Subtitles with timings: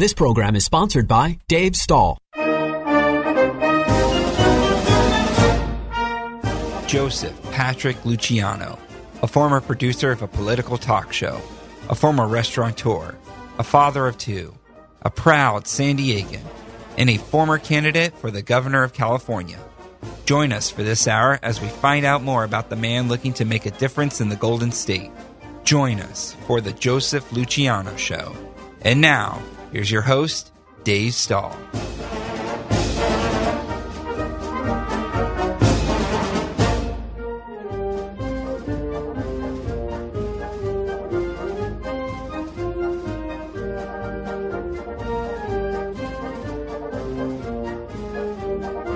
[0.00, 2.16] This program is sponsored by Dave Stahl.
[6.86, 8.78] Joseph Patrick Luciano,
[9.22, 11.38] a former producer of a political talk show,
[11.90, 13.14] a former restaurateur,
[13.58, 14.54] a father of two,
[15.02, 16.46] a proud San Diegan,
[16.96, 19.58] and a former candidate for the governor of California.
[20.24, 23.44] Join us for this hour as we find out more about the man looking to
[23.44, 25.10] make a difference in the Golden State.
[25.64, 28.34] Join us for the Joseph Luciano Show.
[28.80, 29.42] And now,
[29.72, 30.52] here's your host,
[30.84, 31.56] Dave Stahl.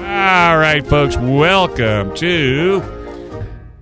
[0.06, 2.80] All right, folks, welcome to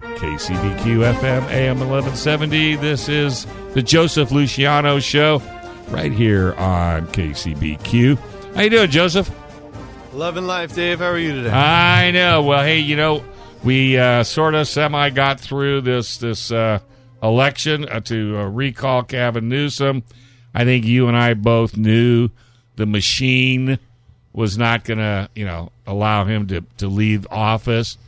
[0.00, 2.76] KCBQ FM AM 1170.
[2.76, 5.42] This is the Joseph Luciano Show
[5.92, 8.18] right here on KCBQ.
[8.54, 9.30] How you doing, Joseph?
[10.14, 10.98] Loving life, Dave.
[10.98, 11.50] How are you today?
[11.50, 12.42] I know.
[12.42, 13.22] Well, hey, you know,
[13.62, 16.80] we uh, sort of semi got through this this uh,
[17.22, 20.02] election uh, to uh, recall Gavin Newsom.
[20.54, 22.30] I think you and I both knew
[22.76, 23.78] the machine
[24.32, 27.98] was not going to, you know, allow him to, to leave office.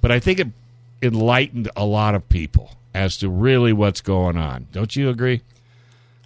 [0.00, 0.48] But I think it
[1.02, 4.66] enlightened a lot of people as to really what's going on.
[4.72, 5.42] Don't you agree?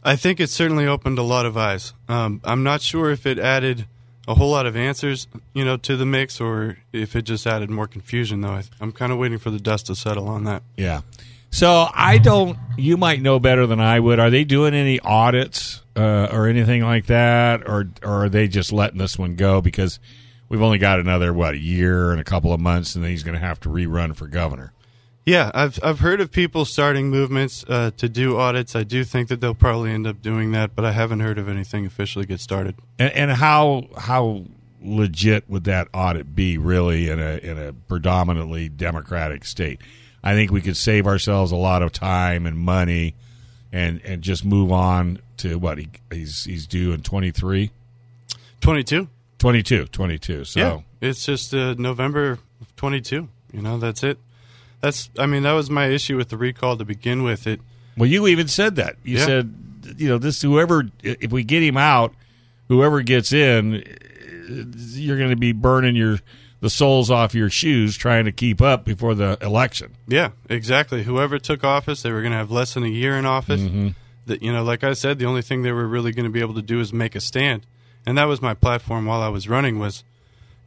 [0.04, 1.92] I think it certainly opened a lot of eyes.
[2.08, 3.86] Um, I'm not sure if it added
[4.26, 7.70] a whole lot of answers, you know, to the mix, or if it just added
[7.70, 8.40] more confusion.
[8.40, 10.62] Though I, I'm kind of waiting for the dust to settle on that.
[10.76, 11.02] Yeah.
[11.50, 12.58] So I don't.
[12.76, 14.18] You might know better than I would.
[14.18, 18.72] Are they doing any audits uh, or anything like that, or or are they just
[18.72, 20.00] letting this one go because
[20.48, 23.22] we've only got another what a year and a couple of months, and then he's
[23.22, 24.72] going to have to rerun for governor?
[25.24, 28.74] Yeah, I've I've heard of people starting movements uh, to do audits.
[28.74, 31.48] I do think that they'll probably end up doing that, but I haven't heard of
[31.48, 32.74] anything officially get started.
[32.98, 34.44] And, and how how
[34.82, 39.80] legit would that audit be really in a in a predominantly Democratic state?
[40.24, 43.14] I think we could save ourselves a lot of time and money,
[43.72, 47.70] and and just move on to what he, he's he's due in 23?
[48.60, 49.08] 22.
[49.38, 50.44] 22, 22.
[50.44, 52.38] So yeah, it's just uh, November
[52.76, 53.28] 22.
[53.52, 54.18] You know, that's it.
[54.82, 57.46] That's I mean that was my issue with the recall to begin with.
[57.46, 57.60] It.
[57.96, 58.96] Well, you even said that.
[59.04, 59.24] You Yeah.
[59.26, 59.54] said,
[59.96, 62.14] you know, this whoever if we get him out,
[62.68, 63.82] whoever gets in,
[64.48, 66.18] you're going to be burning your
[66.60, 69.92] the soles off your shoes trying to keep up before the election.
[70.06, 71.02] Yeah, exactly.
[71.02, 73.60] Whoever took office, they were going to have less than a year in office.
[73.60, 73.88] Mm-hmm.
[74.26, 76.40] That you know, like I said, the only thing they were really going to be
[76.40, 77.66] able to do is make a stand,
[78.06, 79.80] and that was my platform while I was running.
[79.80, 80.04] Was,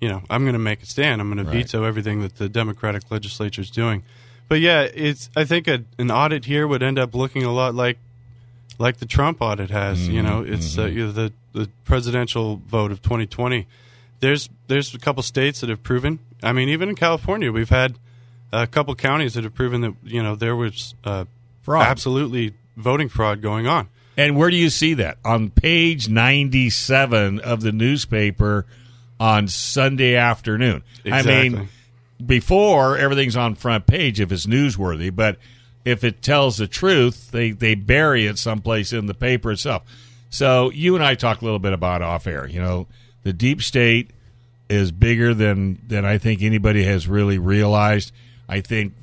[0.02, 1.22] you know, I'm going to make a stand.
[1.22, 4.04] I'm going to veto everything that the Democratic legislature is doing.
[4.48, 5.30] But yeah, it's.
[5.36, 7.98] I think a, an audit here would end up looking a lot like,
[8.78, 10.08] like the Trump audit has.
[10.08, 13.66] You know, it's uh, you know, the the presidential vote of 2020.
[14.20, 16.20] There's there's a couple states that have proven.
[16.44, 17.98] I mean, even in California, we've had
[18.52, 21.26] a couple counties that have proven that you know there was uh,
[21.64, 21.88] Fraud.
[21.88, 23.88] absolutely voting fraud going on.
[24.18, 25.18] And where do you see that?
[25.26, 28.66] On page 97 of the newspaper
[29.20, 30.84] on Sunday afternoon.
[31.10, 31.70] I mean,
[32.26, 35.38] before everything's on front page if it's newsworthy, but
[35.84, 39.84] if it tells the truth, they, they bury it someplace in the paper itself.
[40.30, 42.48] So you and I talked a little bit about off air.
[42.48, 42.88] You know,
[43.24, 44.10] the deep state
[44.68, 48.12] is bigger than than I think anybody has really realized.
[48.50, 48.94] I think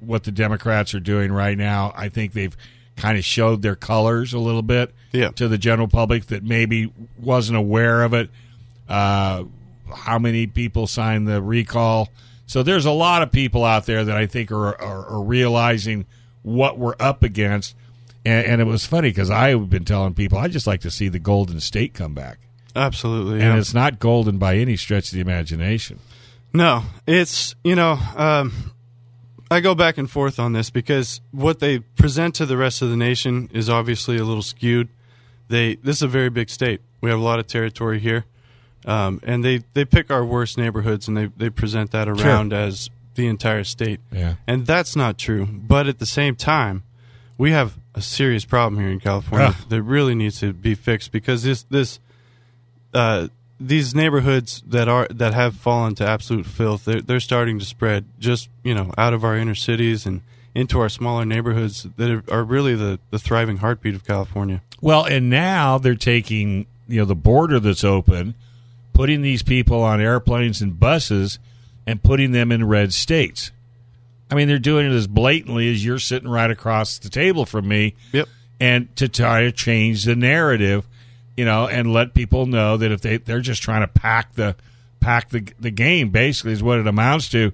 [0.00, 2.56] what the Democrats are doing right now, I think they've
[2.96, 5.28] kind of showed their colors a little bit Yeah.
[5.30, 8.28] to the general public that maybe wasn't aware of it.
[8.88, 9.44] Uh,
[9.94, 12.08] how many people signed the recall?
[12.46, 16.06] So there's a lot of people out there that I think are are, are realizing
[16.42, 17.74] what we're up against.
[18.24, 21.08] And, and it was funny because I've been telling people I just like to see
[21.08, 22.38] the Golden State come back,
[22.74, 23.58] Absolutely, and yeah.
[23.58, 26.00] it's not golden by any stretch of the imagination.
[26.52, 28.72] No, it's you know, um,
[29.50, 32.90] I go back and forth on this because what they present to the rest of
[32.90, 34.88] the nation is obviously a little skewed.
[35.48, 36.80] They this is a very big state.
[37.00, 38.24] We have a lot of territory here,
[38.86, 42.88] um, and they they pick our worst neighborhoods and they they present that around as
[43.14, 44.00] the entire state.
[44.12, 44.34] Yeah.
[44.46, 45.46] and that's not true.
[45.46, 46.82] But at the same time,
[47.38, 49.64] we have a serious problem here in California Ah.
[49.70, 51.98] that really needs to be fixed because this this
[52.94, 53.28] uh,
[53.58, 58.04] these neighborhoods that are that have fallen to absolute filth they're, they're starting to spread
[58.18, 60.20] just you know out of our inner cities and
[60.54, 64.62] into our smaller neighborhoods that are, are really the, the thriving heartbeat of California.
[64.80, 68.34] Well, and now they're taking you know the border that's open,
[68.96, 71.38] putting these people on airplanes and buses,
[71.86, 73.52] and putting them in red states.
[74.30, 77.68] I mean, they're doing it as blatantly as you're sitting right across the table from
[77.68, 77.94] me.
[78.12, 78.26] Yep.
[78.58, 80.88] And to try to change the narrative,
[81.36, 84.56] you know, and let people know that if they they're just trying to pack the
[84.98, 87.52] pack the the game, basically is what it amounts to.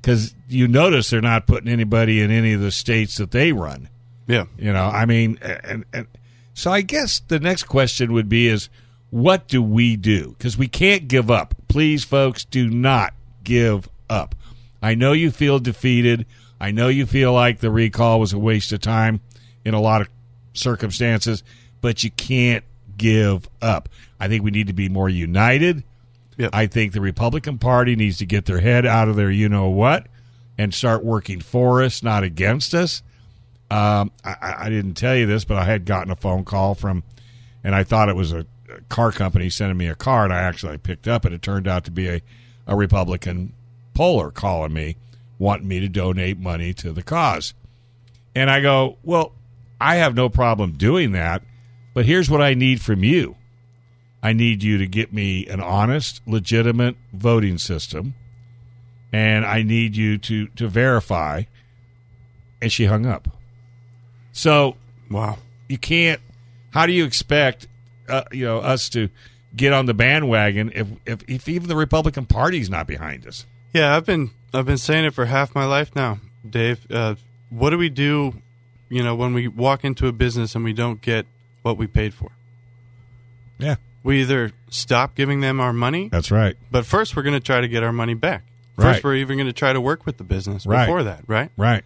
[0.00, 3.88] Because you notice they're not putting anybody in any of the states that they run.
[4.28, 4.44] Yeah.
[4.56, 6.06] You know, I mean, and, and
[6.54, 8.70] so I guess the next question would be is
[9.10, 10.34] what do we do?
[10.38, 11.54] Because we can't give up.
[11.68, 13.12] Please, folks, do not
[13.44, 14.34] give up.
[14.82, 16.26] I know you feel defeated.
[16.60, 19.20] I know you feel like the recall was a waste of time
[19.64, 20.08] in a lot of
[20.52, 21.42] circumstances,
[21.80, 22.64] but you can't
[22.96, 23.88] give up.
[24.18, 25.82] I think we need to be more united.
[26.36, 26.50] Yep.
[26.52, 29.68] I think the Republican Party needs to get their head out of their you know
[29.68, 30.06] what
[30.56, 33.02] and start working for us, not against us.
[33.70, 37.02] Um, I, I didn't tell you this, but I had gotten a phone call from,
[37.62, 40.30] and I thought it was a, a car company sending me a card.
[40.30, 42.22] I actually picked up, and it turned out to be a,
[42.66, 43.52] a Republican
[43.94, 44.96] poller calling me,
[45.38, 47.54] wanting me to donate money to the cause.
[48.34, 49.32] And I go, well,
[49.80, 51.42] I have no problem doing that,
[51.94, 53.36] but here's what I need from you.
[54.22, 58.14] I need you to get me an honest, legitimate voting system,
[59.12, 61.44] and I need you to to verify.
[62.62, 63.28] And she hung up.
[64.32, 64.76] So
[65.10, 65.38] Wow.
[65.68, 66.20] you can't.
[66.72, 67.66] How do you expect
[68.10, 69.08] uh, you know us to
[69.56, 73.46] get on the bandwagon if, if if even the Republican Party's not behind us?
[73.72, 76.18] Yeah, I've been I've been saying it for half my life now,
[76.48, 76.86] Dave.
[76.90, 77.14] Uh,
[77.50, 78.34] what do we do,
[78.88, 81.26] you know, when we walk into a business and we don't get
[81.62, 82.30] what we paid for?
[83.58, 86.56] Yeah, We either stop giving them our money, that's right.
[86.70, 88.42] but first we're going to try to get our money back.
[88.76, 89.04] First, Right.
[89.04, 90.86] we're even going to try to work with the business Right.
[90.86, 91.50] before that, right?
[91.58, 91.84] Right.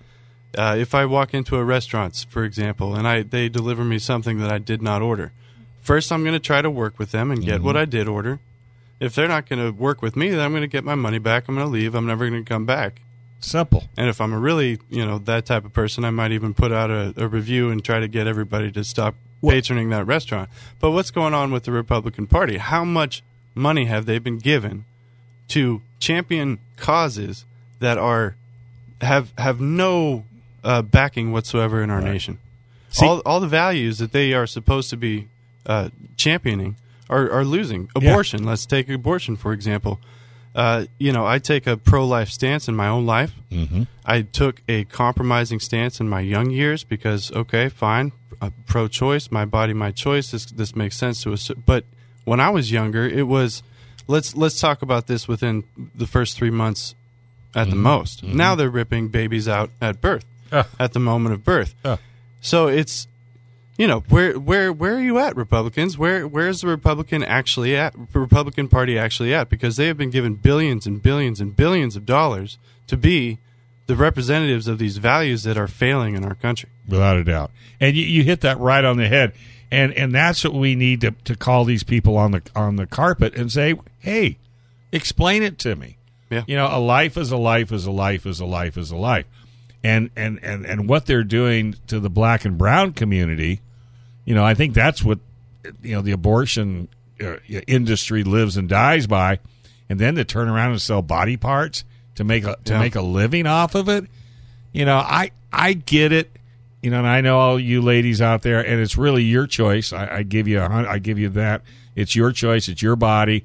[0.56, 4.38] Uh, if I walk into a restaurant, for example, and I they deliver me something
[4.38, 5.32] that I did not order,
[5.84, 7.64] first I'm going to try to work with them and get Mm-hmm.
[7.64, 8.40] what I did order.
[9.00, 11.18] If they're not going to work with me, then I'm going to get my money
[11.18, 11.44] back.
[11.48, 11.94] I'm going to leave.
[11.94, 13.00] I'm never going to come back.
[13.40, 13.84] Simple.
[13.96, 16.72] And if I'm a really, you know, that type of person, I might even put
[16.72, 20.48] out a, a review and try to get everybody to stop patroning that restaurant.
[20.80, 22.56] But what's going on with the Republican Party?
[22.56, 23.22] How much
[23.54, 24.86] money have they been given
[25.48, 27.44] to champion causes
[27.80, 28.36] that are
[29.02, 30.24] have have no
[30.62, 32.38] uh, backing whatsoever in our nation?
[33.02, 35.28] all all the values that they are supposed to be
[35.66, 36.76] uh, championing
[37.10, 37.88] are, are losing.
[37.94, 38.44] Abortion.
[38.44, 40.00] Let's take abortion for example.
[40.54, 43.32] Uh, you know, I take a pro life stance in my own life.
[43.50, 43.82] Mm-hmm.
[44.04, 49.32] I took a compromising stance in my young years because, okay, fine, uh, pro choice,
[49.32, 50.30] my body, my choice.
[50.30, 51.50] This this makes sense to us.
[51.66, 51.84] But
[52.24, 53.64] when I was younger, it was
[54.06, 56.94] let's let's talk about this within the first three months
[57.56, 58.22] at the most.
[58.22, 60.68] Now they're ripping babies out at birth, Ah.
[60.78, 61.74] at the moment of birth.
[61.84, 61.98] Ah.
[62.40, 63.08] So it's
[63.76, 67.94] you know where where where are you at republicans where where's the republican actually at
[68.12, 72.06] republican party actually at because they have been given billions and billions and billions of
[72.06, 73.38] dollars to be
[73.86, 77.50] the representatives of these values that are failing in our country without a doubt.
[77.80, 79.32] And you, you hit that right on the head.
[79.70, 82.86] And and that's what we need to, to call these people on the on the
[82.86, 84.38] carpet and say, hey,
[84.92, 85.96] explain it to me.
[86.30, 86.44] Yeah.
[86.46, 88.96] You know, a life is a life is a life is a life is a
[88.96, 89.26] life.
[89.84, 93.60] And and and and what they're doing to the black and brown community,
[94.24, 95.18] you know, I think that's what
[95.82, 96.88] you know the abortion
[97.22, 97.36] uh,
[97.68, 99.38] industry lives and dies by.
[99.88, 102.78] And then to turn around and sell body parts to make a to Yeah.
[102.80, 104.06] make a living off of it
[104.72, 106.30] you know, I I get it.
[106.82, 109.92] You know, and I know all you ladies out there, and it's really your choice.
[109.92, 111.62] I, I give you a I give you that.
[111.94, 112.68] It's your choice.
[112.68, 113.44] It's your body.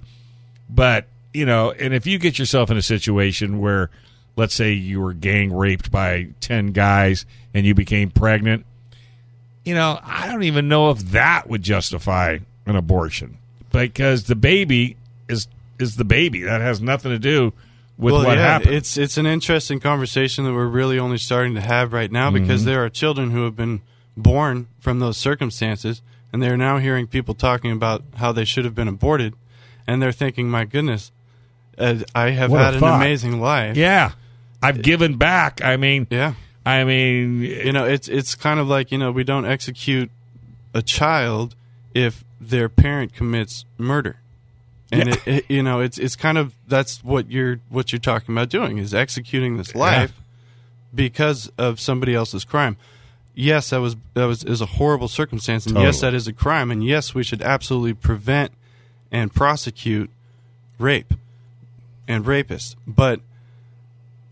[0.69, 3.91] But you know, and if you get yourself in a situation where,
[4.39, 8.65] let's say, you were gang raped by ten guys and you became pregnant,
[9.65, 13.38] you know, I don't even know if that would justify an abortion
[13.72, 14.96] because the baby
[15.27, 15.48] is
[15.79, 16.41] is the baby.
[16.41, 17.53] That has nothing to do
[17.98, 18.74] with well what yeah happened.
[18.75, 22.62] it's it's an interesting conversation that we're really only starting to have right now because
[22.62, 22.69] Mm-hmm.
[22.69, 23.81] there are children who have been
[24.17, 28.75] born from those circumstances and they're now hearing people talking about how they should have
[28.75, 29.34] been aborted
[29.88, 31.12] and they're thinking my goodness
[31.77, 34.12] uh, i have What had an amazing life Yeah,
[34.62, 35.63] I've given back.
[35.63, 36.34] I mean, yeah
[36.66, 40.12] I mean, you know it's it's kind of like you know we don't execute
[40.74, 41.56] a child
[41.94, 44.18] if their parent commits murder
[44.92, 45.16] and Yeah.
[45.25, 48.50] it, it, you know it's it's kind of that's what you're what you're talking about
[48.50, 50.13] doing is executing this life
[50.94, 52.78] because of somebody else's crime
[53.39, 56.72] yes, that was that was is a horrible circumstance, and yes, that is a crime,
[56.72, 58.51] and yes, we should absolutely prevent
[59.12, 60.10] and prosecute
[60.78, 61.13] rape
[62.08, 62.75] and rapists.
[62.86, 63.22] But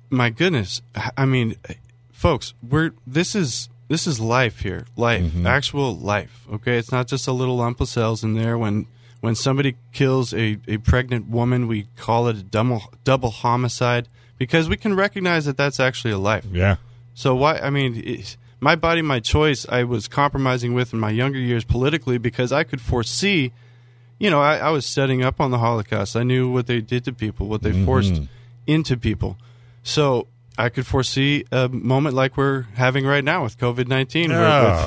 [0.09, 0.81] my goodness,
[1.17, 1.55] I mean,
[2.11, 5.47] folks, we're this is this is life here, life, Mm-hmm.
[5.47, 6.45] actual life.
[6.51, 8.57] Okay, it's not just a little lump of cells in there.
[8.57, 8.87] When
[9.21, 14.69] when somebody kills a, a pregnant woman, we call it a double double homicide because
[14.69, 16.45] we can recognize that that's actually a life.
[16.51, 16.75] Yeah.
[17.13, 17.57] So why?
[17.59, 19.65] I mean, it, my body, my choice.
[19.69, 23.51] I was compromising with in my younger years politically because I could foresee.
[24.19, 26.15] You know, I, I was setting up on the Holocaust.
[26.15, 28.21] I knew what they did to people, what they forced
[28.65, 29.37] into people.
[29.87, 30.27] So
[30.57, 34.35] I could foresee a moment like we're having right now with COVID nineteen, Oh,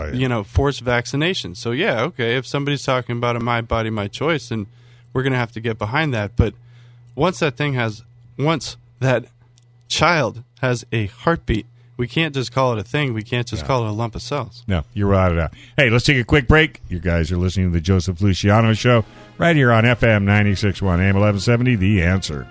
[0.05, 0.21] with, yeah.
[0.21, 1.55] you know forced vaccination.
[1.55, 2.37] So yeah, okay.
[2.37, 4.67] If somebody's talking about a my body, my choice, then
[5.15, 6.37] we're going to have to get behind that.
[6.37, 6.53] But
[7.15, 8.03] once that thing has,
[8.39, 9.25] once that
[9.89, 11.65] child has a heartbeat,
[11.97, 13.15] we can't just call it a thing.
[13.15, 14.65] We can't just call it a lump of cells.
[14.69, 15.37] No, you're right.
[15.39, 15.55] Out.
[15.79, 16.83] Hey, let's take a quick break.
[16.91, 19.07] You guys are listening to the Joseph Luciano Show
[19.39, 22.47] right here on FM 96.1 AM 1170, The Answer.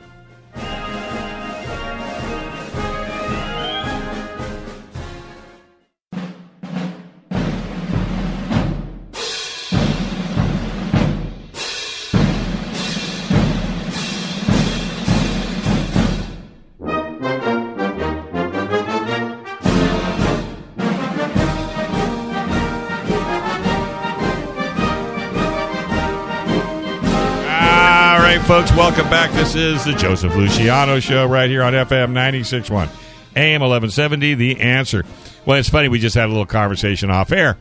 [29.40, 32.90] This is the Joseph Luciano Show right here on FM 96.1
[33.38, 35.06] AM 1170, The Answer.
[35.46, 37.58] Well, it's funny, we just had a little conversation off air,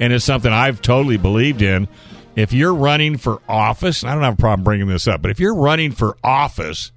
[0.00, 1.86] and it's something I've totally believed in.
[2.34, 5.38] If you're running for office, I don't have a problem bringing this up, but if
[5.38, 6.90] you're running for office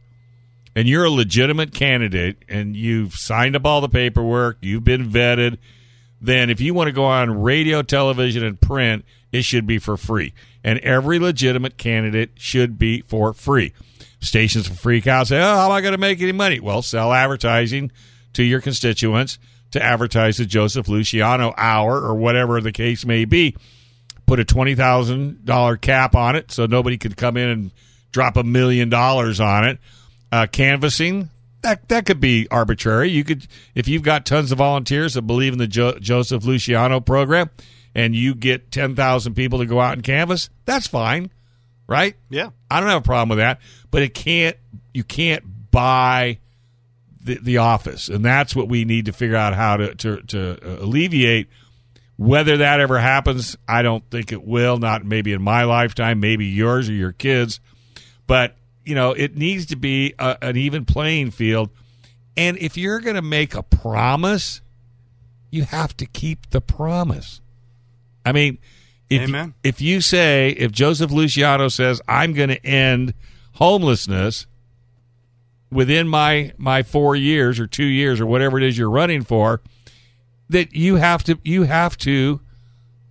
[0.76, 5.60] and you're a legitimate candidate and you've signed up all the paperwork, you've been vetted,
[6.20, 9.96] then if you want to go on radio, television, and print, it should be for
[9.96, 10.34] free.
[10.64, 13.74] And every legitimate candidate should be for free.
[14.24, 16.60] Stations for freak out say, oh, how am I going to make any money?
[16.60, 17.92] Well, sell advertising
[18.34, 19.38] to your constituents
[19.72, 23.56] to advertise the Joseph Luciano hour or whatever the case may be.
[24.26, 27.72] Put a $20,000 cap on it so nobody could come in and
[28.12, 29.80] drop a million dollars on it.
[30.32, 31.30] Uh, canvassing,
[31.62, 33.10] that that could be arbitrary.
[33.10, 37.00] You could, if you've got tons of volunteers that believe in the jo- Joseph Luciano
[37.00, 37.50] program,
[37.94, 41.30] and you get ten thousand people to go out and canvass, that's fine,
[41.88, 42.16] right?
[42.30, 42.50] Yeah.
[42.70, 43.60] I don't have a problem with that,
[43.92, 44.58] but it can't.
[44.94, 46.40] You can't buy
[47.22, 50.52] the, the office, and that's what we need to figure out how to to, to
[50.52, 51.50] uh, alleviate.
[52.16, 54.78] Whether that ever happens, I don't think it will.
[54.78, 57.60] Not maybe in my lifetime, maybe yours or your kids,
[58.28, 61.70] but you know it needs to be a, an even playing field.
[62.36, 64.62] And if you're going to make a promise,
[65.52, 67.42] you have to keep the promise.
[68.26, 68.58] I mean,
[69.10, 69.54] if Amen.
[69.64, 73.14] if you say if Joseph Luciano says I'm going to end
[73.54, 74.48] homelessness
[75.72, 79.62] within my my 4 years or 2 years or whatever it is you're running for
[80.50, 82.40] that you have to you have to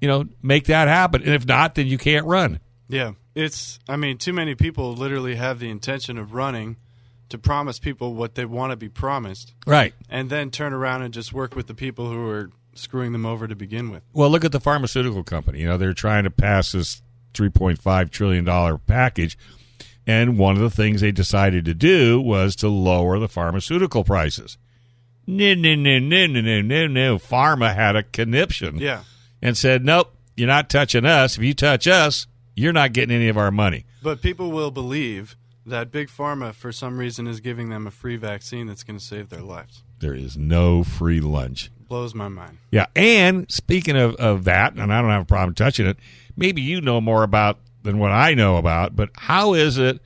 [0.00, 2.60] you know make that happen and if not then you can't run.
[2.88, 3.12] Yeah.
[3.34, 6.76] It's, I mean, too many people literally have the intention of running
[7.30, 9.94] to promise people what they want to be promised Right.
[10.10, 13.46] and then turn around and just work with the people who are screwing them over
[13.48, 14.02] to begin with.
[14.12, 15.60] Well, look at the pharmaceutical company.
[15.60, 17.02] You know, they're trying to pass this
[17.34, 19.36] $3.5 trillion package.
[20.06, 24.58] And one of the things they decided to do was to lower the pharmaceutical prices.
[25.26, 27.18] No, no, no, no, no, no, no, no.
[27.18, 29.04] Pharma had a conniption Yeah.
[29.40, 31.36] and said, nope, you're not touching us.
[31.38, 32.26] If you touch us,
[32.56, 33.84] you're not getting any of our money.
[34.02, 38.16] But people will believe that Big Pharma, for some reason, is giving them a free
[38.16, 39.84] vaccine that's going to save their lives.
[40.02, 41.70] There is no free lunch.
[41.88, 42.58] Blows my mind.
[42.72, 45.96] Yeah, and speaking of, of that, and I don't have a problem touching it,
[46.36, 50.00] maybe you know more about than what I know about, but how is it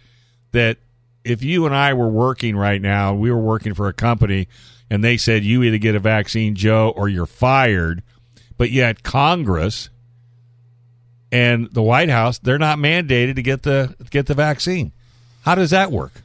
[0.53, 0.77] that
[1.25, 4.49] if you and I were working right now, we were working for a company,
[4.91, 8.03] and they said you either get a vaccine, Joe, or you're fired,
[8.59, 9.89] but yet Congress
[11.33, 14.93] and the White House, they're not mandated to get the get the vaccine.
[15.43, 16.23] How does that work?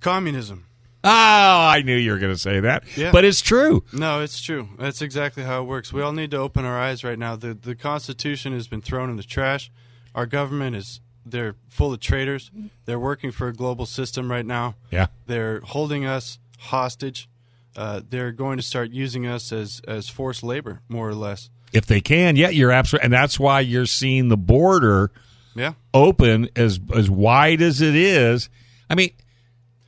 [0.00, 0.66] Communism.
[1.02, 3.10] Oh, I knew you were going to say that, Yeah.
[3.10, 3.84] but it's true.
[3.92, 4.68] No, it's true.
[4.78, 5.92] That's exactly how it works.
[5.92, 7.36] We all need to open our eyes right now.
[7.36, 9.70] The the Constitution has been thrown in the trash.
[10.14, 12.50] Our government is they're full of traitors.
[12.84, 14.74] They're working for a global system right now.
[14.90, 15.06] Yeah.
[15.26, 17.28] They're holding us hostage.
[17.76, 21.48] Uh, they're going to start using us as as forced labor, more or less.
[21.72, 25.12] If they can, yeah, you're absolutely, and that's why you're seeing the border
[25.54, 25.74] Yeah.
[25.94, 28.50] open as as wide as it is.
[28.90, 29.10] I mean,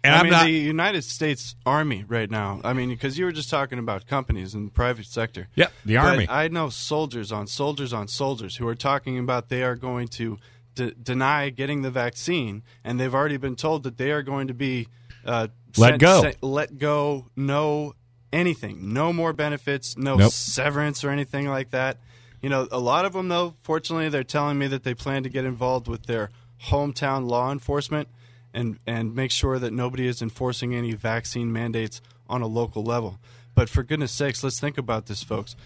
[0.04, 2.60] And I I'm mean, not- the United States Army right now.
[2.64, 5.48] I mean, because you were just talking about companies in the private sector.
[5.54, 6.26] Yep, the But Army.
[6.28, 10.38] I know soldiers on soldiers on soldiers who are talking about they are going to
[10.74, 14.54] de- deny getting the vaccine, and they've already been told that they are going to
[14.54, 14.88] be
[15.24, 16.22] uh, Let sent- go.
[16.22, 17.28] sent- let go.
[17.36, 17.94] No
[18.32, 18.92] anything.
[18.92, 19.96] No more benefits.
[19.96, 20.32] No Nope.
[20.32, 21.98] severance or anything like that.
[22.40, 23.54] You know, a lot of them though.
[23.62, 26.30] Fortunately, they're telling me that they plan to get involved with their
[26.64, 28.08] hometown law enforcement
[28.54, 33.18] and and make sure that nobody is enforcing any vaccine mandates on a local level.
[33.54, 35.56] But for goodness sakes, let's think about this, folks.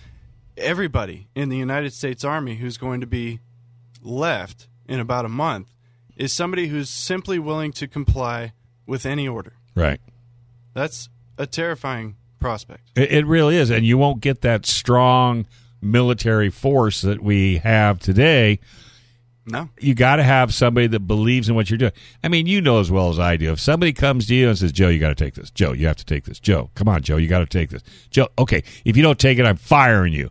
[0.57, 3.41] Everybody in the United States Army who's going to be
[4.03, 5.69] left in about a month
[6.17, 8.53] is somebody who's simply willing to comply
[8.87, 9.55] with any order.
[9.75, 10.01] Right.
[10.75, 12.91] That's a terrifying prospect.
[12.97, 15.47] It, it really is, and you won't get that strong
[15.83, 18.61] military force that we have today.
[19.49, 19.69] No.
[19.79, 21.93] You got to have somebody that believes in what you're doing.
[22.25, 23.53] I mean, you know as well as I do.
[23.53, 25.51] If somebody comes to you and says, "Joe, you got to take this.
[25.51, 26.41] Joe, you have to take this.
[26.41, 27.83] Joe, come on, Joe, you got to take this.
[28.11, 30.31] Joe, okay, if you don't take it, I'm firing you."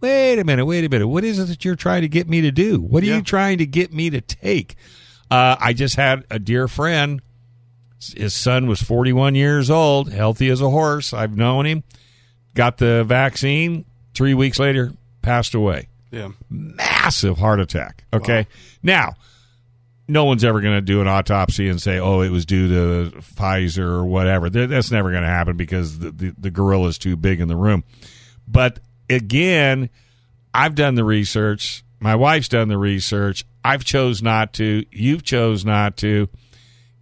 [0.00, 1.08] Wait a minute, wait a minute.
[1.08, 2.80] What is it that you're trying to get me to do?
[2.80, 3.16] What are Yeah.
[3.16, 4.76] you trying to get me to take?
[5.30, 7.20] Uh, I just had a dear friend.
[8.16, 11.12] His son was 41 years old, healthy as a horse.
[11.12, 11.82] I've known him.
[12.54, 13.84] Got the vaccine.
[14.14, 16.30] Three weeks later, passed away Yeah.
[16.48, 18.04] massive heart attack.
[18.12, 18.46] Okay.
[18.82, 19.14] Now,
[20.08, 23.16] no one's ever going to do an autopsy and say, oh, it was due to
[23.18, 24.48] Pfizer or whatever.
[24.48, 27.56] That's never going to happen because the, the, the gorilla is too big in the
[27.56, 27.84] room.
[28.46, 29.90] But again,
[30.54, 31.84] I've done the research.
[32.00, 33.44] My wife's done the research.
[33.62, 34.86] I've chose not to.
[34.90, 36.28] You've chose not to.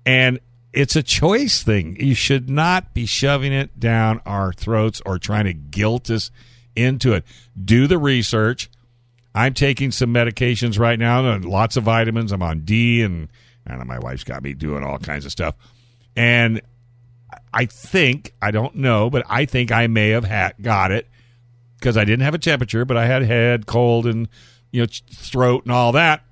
[0.04, 0.40] And
[0.72, 1.96] it's a choice thing.
[2.00, 6.30] You should not be shoving it down our throats or trying to guilt us
[6.74, 7.24] into it.
[7.62, 8.68] Do the research.
[9.36, 12.32] I'm taking some medications right now, and lots of vitamins.
[12.32, 13.28] I'm on D, and
[13.66, 15.54] I know, my wife's got me doing all kinds of stuff.
[16.16, 16.62] And
[17.52, 21.08] I think, I don't know, but I think I may have had, got it
[21.78, 24.28] because I didn't have a temperature, but I had head, cold, and
[24.72, 26.22] you know, throat and all that.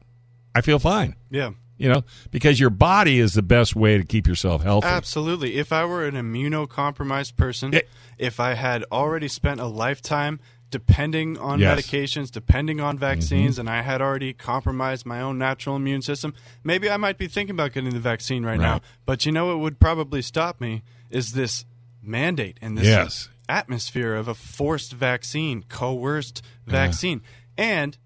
[0.54, 1.14] I feel fine.
[1.30, 1.50] Yeah.
[1.76, 4.86] You know, because your body is the best way to keep yourself healthy.
[4.86, 5.56] Absolutely.
[5.56, 7.80] If I were an immunocompromised person, Yeah.
[8.16, 10.38] if I had already spent a lifetime
[10.74, 11.78] depending on Yes.
[11.86, 13.68] medications, depending on vaccines, mm-hmm.
[13.68, 16.34] and I had already compromised my own natural immune system,
[16.64, 18.80] maybe I might be thinking about getting the vaccine right, now.
[19.06, 21.64] But you know what would probably stop me is this
[22.02, 23.28] mandate and this Yes.
[23.48, 27.22] atmosphere of a forced vaccine, coerced vaccine.
[27.56, 27.96] And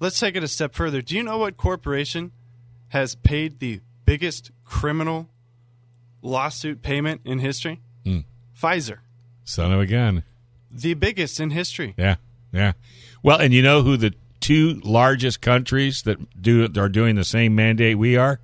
[0.00, 1.00] let's take it a step further.
[1.00, 2.32] Do you know what corporation
[2.88, 5.28] has paid the biggest criminal
[6.20, 7.80] lawsuit payment in history?
[8.04, 8.20] Hmm.
[8.60, 8.98] Pfizer.
[9.44, 10.24] Son of a gun.
[10.70, 11.94] The biggest in history.
[11.96, 12.16] Yeah,
[12.52, 12.72] yeah.
[13.22, 17.54] Well, and you know who the two largest countries that do are doing the same
[17.54, 18.40] mandate we are?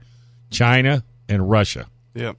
[0.51, 1.87] China and Russia.
[2.15, 2.33] Yeah.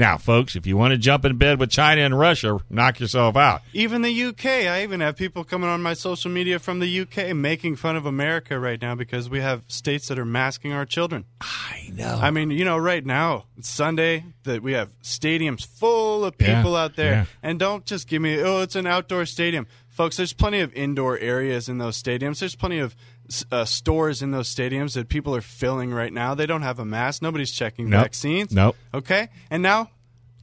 [0.00, 3.36] Now, folks, if you want to jump in bed with China and Russia, knock yourself
[3.36, 3.60] out.
[3.74, 4.46] Even the UK.
[4.46, 8.06] I even have people coming on my social media from the UK making fun of
[8.06, 11.26] America right now because we have states that are masking our children.
[11.42, 12.18] I know.
[12.18, 16.56] I mean, you know, right now, it's Sunday, that we have stadiums full of Yeah,
[16.56, 17.12] people out there.
[17.12, 17.24] yeah.
[17.42, 19.66] And don't just give me, oh, it's an outdoor stadium.
[19.90, 22.38] Folks, there's plenty of indoor areas in those stadiums.
[22.40, 22.96] There's plenty of
[23.50, 26.34] uh, stores in those stadiums that people are filling right now.
[26.34, 27.22] They don't have a mask.
[27.22, 28.02] Nobody's checking Nope.
[28.02, 28.52] vaccines.
[28.52, 28.76] Nope.
[28.92, 29.28] Okay?
[29.50, 29.90] And now,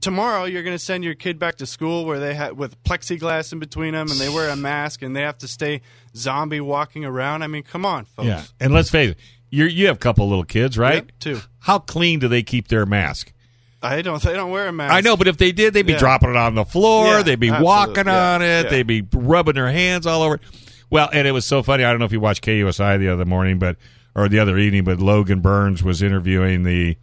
[0.02, 3.52] tomorrow, you're going to send your kid back to school where they have with plexiglass
[3.54, 5.82] in between them and they wear a mask and they have to stay
[6.15, 7.43] zombie walking around.
[7.43, 8.28] I mean, come on, folks.
[8.28, 9.17] yeah, and let's face it,
[9.50, 10.95] you you have a couple little kids, right?
[11.06, 11.39] Yep, two.
[11.60, 13.34] How clean do they keep their mask?
[13.82, 14.21] I don't.
[14.21, 14.93] They don't wear a mask.
[14.93, 16.00] I know, but if they did, they'd be Yeah.
[16.00, 17.06] dropping it on the floor.
[17.17, 17.65] Yeah, they'd be absolutely.
[17.65, 18.69] walking Yeah, on it.
[18.71, 20.36] They'd be rubbing their hands all over.
[20.36, 20.41] it.
[20.89, 21.84] Well, and it was so funny.
[21.84, 23.78] I don't know if you watched KUSI the other morning, but
[24.15, 26.97] or the other evening, but Logan Byrnes was interviewing the,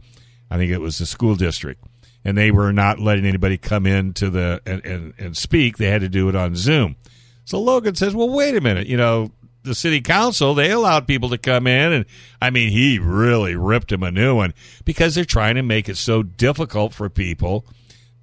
[0.50, 1.84] I think it was the school district,
[2.24, 5.76] and they were not letting anybody come in to the and, and, and speak.
[5.76, 6.96] They had to do it on Zoom.
[7.44, 8.88] So Logan says, "Well, wait a minute.
[8.88, 9.30] You know,
[9.62, 12.04] the city council they allowed people to come in, and
[12.42, 15.96] I mean, he really ripped him a new one because they're trying to make it
[15.96, 17.64] so difficult for people."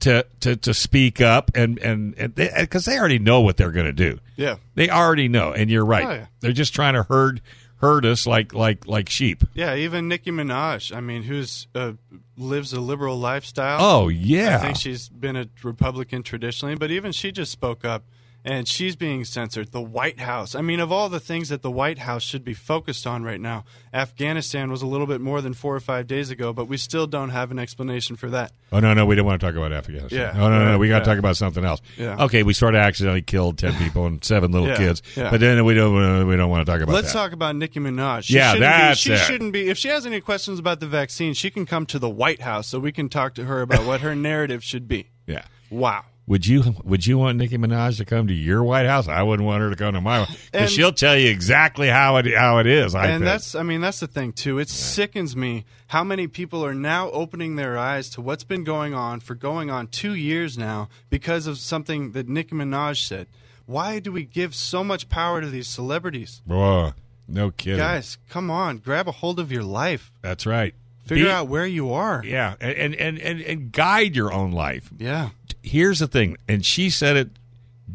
[0.02, 3.94] To, to, to speak up and and because they, already know what they're going to
[3.94, 4.18] do.
[4.36, 4.56] Yeah.
[4.74, 6.06] They already know, and you're right.
[6.06, 6.26] Oh, yeah.
[6.40, 7.40] They're just trying to herd
[7.82, 9.44] herd us like like like sheep.
[9.54, 10.96] Yeah, even Nicki Minaj.
[10.96, 11.94] I mean, who's uh,
[12.38, 13.80] lives a liberal lifestyle.
[13.82, 18.04] Oh yeah, I think she's been a Republican traditionally, but even she just spoke up
[18.44, 19.72] and she's being censored.
[19.72, 20.56] The White House.
[20.56, 23.40] I mean, of all the things that the White House should be focused on right
[23.40, 26.76] now, Afghanistan was a little bit more than four or five days ago, but we
[26.78, 28.52] still don't have an explanation for that.
[28.72, 30.20] Oh no, no, we don't want to talk about Afghanistan.
[30.20, 30.32] Yeah.
[30.36, 31.14] Oh no, no, no, we got to Yeah.
[31.14, 31.82] talk about something else.
[31.98, 32.24] Yeah.
[32.26, 34.78] Okay, we sort of accidentally killed ten people and seven little Yeah.
[34.78, 35.30] kids, Yeah.
[35.30, 36.96] but then we don't uh, we don't want to talk about that.
[36.96, 37.20] Let's that.
[37.20, 38.24] talk about Nicki Minaj.
[38.24, 39.18] She Yeah, that's be, She it.
[39.26, 39.70] shouldn't be.
[39.70, 42.68] If she has any questions about the vaccine, she can come to the White House
[42.68, 45.10] so we can talk to her about what her narrative should be.
[45.28, 45.44] Yeah.
[45.70, 46.04] Wow.
[46.28, 49.08] Would you would you want Nicki Minaj to come to your White House?
[49.08, 52.34] I wouldn't want her to come to my because she'll tell you exactly how it
[52.34, 52.96] how it is.
[52.96, 53.26] I and think.
[53.26, 54.60] that's I mean that's the thing too.
[54.60, 58.94] It sickens me how many people are now opening their eyes to what's been going
[58.94, 63.28] on for going on 2 years now because of something that Nicki Minaj said.
[63.66, 66.42] Why do we give so much power to these celebrities?
[66.46, 66.94] Whoa,
[67.28, 70.12] no kidding, Guys, come on, grab a hold of your life.
[70.22, 70.76] That's right.
[71.06, 72.22] Figure Be- out where you are.
[72.26, 74.90] Yeah, and, and and and guide your own life.
[74.98, 75.30] Yeah.
[75.64, 77.30] Here's the thing, and she said it.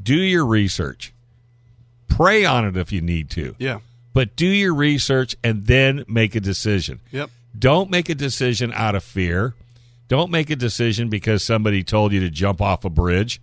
[0.02, 1.12] Do your research.
[2.08, 3.54] Pray on it if you need to.
[3.58, 3.80] Yeah.
[4.14, 7.00] but do your research and then make a decision.
[7.12, 7.30] Yep.
[7.58, 9.54] Don't make a decision out of fear.
[10.08, 13.40] Don't make a decision because somebody told you to jump off a bridge.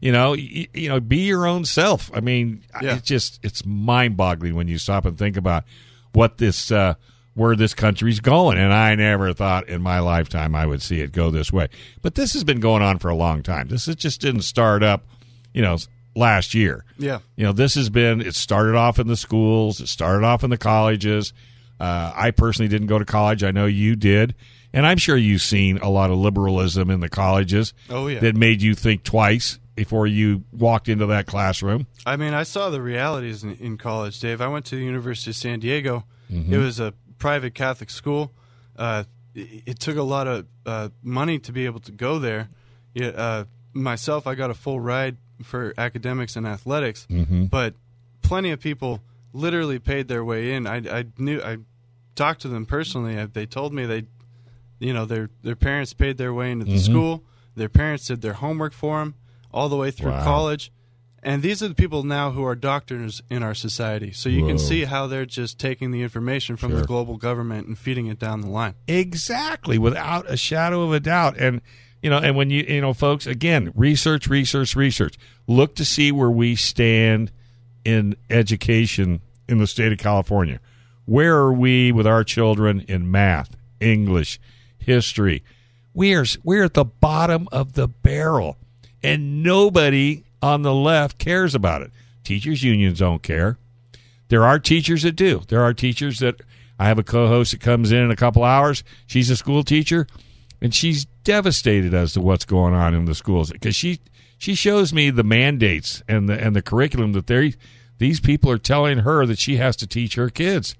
[0.00, 2.10] You know, you, you know, be your own self.
[2.14, 2.96] I mean, Yeah.
[2.96, 5.64] it's just it's mind-boggling when you stop and think about
[6.12, 6.94] what this uh
[7.34, 11.10] where this country's going and I never thought in my lifetime I would see it
[11.12, 11.68] go this way.
[12.00, 13.68] But this has been going on for a long time.
[13.68, 15.04] This is, just didn't start up,
[15.52, 15.76] you know,
[16.14, 16.84] last year.
[16.96, 17.18] Yeah.
[17.36, 20.50] You know, this has been, it started off in the schools, it started off in
[20.50, 21.32] the colleges.
[21.80, 23.42] Uh, I personally didn't go to college.
[23.42, 24.34] I know you did.
[24.72, 28.20] And I'm sure you've seen a lot of liberalism in the colleges Oh, yeah.
[28.20, 31.86] that made you think twice before you walked into that classroom.
[32.06, 34.40] I mean, I saw the realities in, in college, Dave.
[34.40, 36.04] I went to the University of San Diego.
[36.30, 36.54] Mm-hmm.
[36.54, 36.94] It was a
[37.24, 38.24] private Catholic school.
[38.76, 42.48] Uh, it, it took a lot of uh, money to be able to go there.
[43.00, 47.46] Uh, myself, I got a full ride for academics and athletics, Mm-hmm.
[47.46, 47.74] but
[48.22, 49.00] plenty of people
[49.32, 50.66] literally paid their way in.
[50.66, 51.56] I, I knew I
[52.14, 53.18] talked to them personally.
[53.18, 54.02] I, they told me they,
[54.78, 56.92] you know, their their parents paid their way into the Mm-hmm.
[56.92, 57.22] school.
[57.56, 59.14] Their parents did their homework for them
[59.52, 60.24] all the way through Wow.
[60.24, 60.70] college.
[61.24, 64.12] And these are the people now who are doctors in our society.
[64.12, 64.48] So you Whoa.
[64.48, 66.80] can see how they're just taking the information from Sure.
[66.80, 68.74] the global government and feeding it down the line.
[68.86, 71.36] Exactly, without a shadow of a doubt.
[71.38, 71.62] And
[72.02, 75.16] you know, and when you you know, folks, again, research, research, research.
[75.46, 77.30] Look to see where we stand
[77.84, 80.60] in education in the state of California.
[81.06, 84.38] Where are we with our children in math, English,
[84.76, 85.42] history?
[85.94, 88.58] We are we're at the bottom of the barrel,
[89.02, 91.90] and nobody on the left cares about it.
[92.22, 93.56] Teachers unions don't care.
[94.28, 95.42] There are teachers that do.
[95.48, 96.42] There are teachers that
[96.78, 98.84] I have a co-host that comes in in a couple hours.
[99.06, 100.06] She's a school teacher,
[100.60, 104.00] and she's devastated as to what's going on in the schools because she
[104.36, 107.54] she shows me the mandates and the and the curriculum that they
[107.96, 110.74] these people are telling her that she has to teach her kids.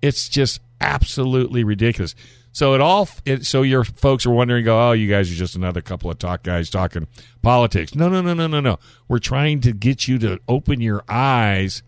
[0.00, 2.14] It's just absolutely ridiculous.
[2.54, 5.56] So it all it, so your folks are wondering, go, oh, you guys are just
[5.56, 7.06] another couple of talk guys talking
[7.40, 7.94] politics.
[7.94, 8.78] No, no, no, no, no, no.
[9.08, 11.82] We're trying to get you to open your eyes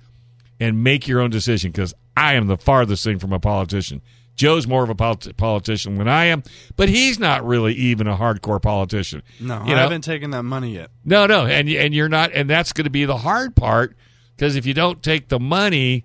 [0.58, 4.00] and make your own decision because I am the farthest thing from a politician.
[4.36, 6.42] Joe's more of a polit- politician than I am,
[6.76, 9.22] but he's not really even a hardcore politician.
[9.38, 9.76] No, You I know?
[9.76, 10.90] haven't taken that money yet.
[11.04, 13.96] No, no, and and you're not, and that's going to be the hard part
[14.34, 16.04] because if you don't take the money,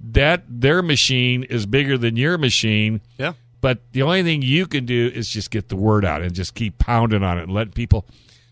[0.00, 3.00] that their machine is bigger than your machine.
[3.18, 3.32] Yeah.
[3.66, 6.54] But the only thing you can do is just get the word out and just
[6.54, 8.06] keep pounding on it and let people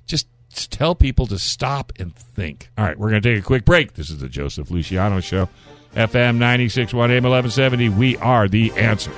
[0.07, 0.27] just
[0.72, 2.68] tell people to stop and think.
[2.77, 3.94] All right, we're going to take a quick break.
[3.94, 5.48] This is the Joseph Luciano Show,
[5.94, 7.90] FM 961 AM 1170.
[7.90, 9.12] We are the answer.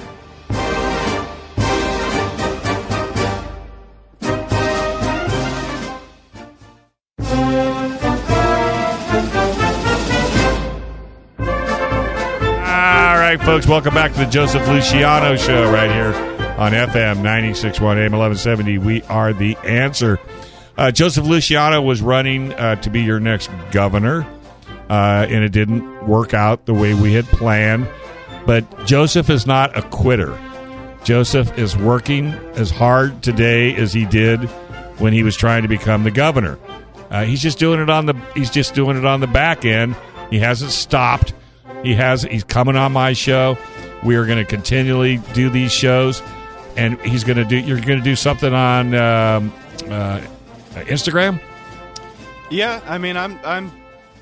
[13.46, 16.12] Folks, welcome back to the Joseph Luciano Show right here
[16.58, 18.78] on FM 961 AM 1170.
[18.78, 20.18] We are the answer.
[20.76, 24.26] Uh, Joseph Luciano was running uh, to be your next governor,
[24.90, 27.88] uh, and it didn't work out the way we had planned.
[28.46, 30.36] But Joseph is not a quitter.
[31.04, 34.40] Joseph is working as hard today as he did
[34.98, 36.58] when he was trying to become the governor.
[37.10, 39.94] Uh, he's just doing it on the he's just doing it on the back end.
[40.30, 41.32] He hasn't stopped.
[41.82, 43.56] He has he's coming on my show.
[44.04, 46.22] We are going to continually do these shows,
[46.76, 47.58] and he's going to do.
[47.58, 49.52] You're going to do something on um,
[49.88, 50.20] uh,
[50.74, 51.40] Instagram.
[52.50, 53.72] Yeah, I mean, I'm I'm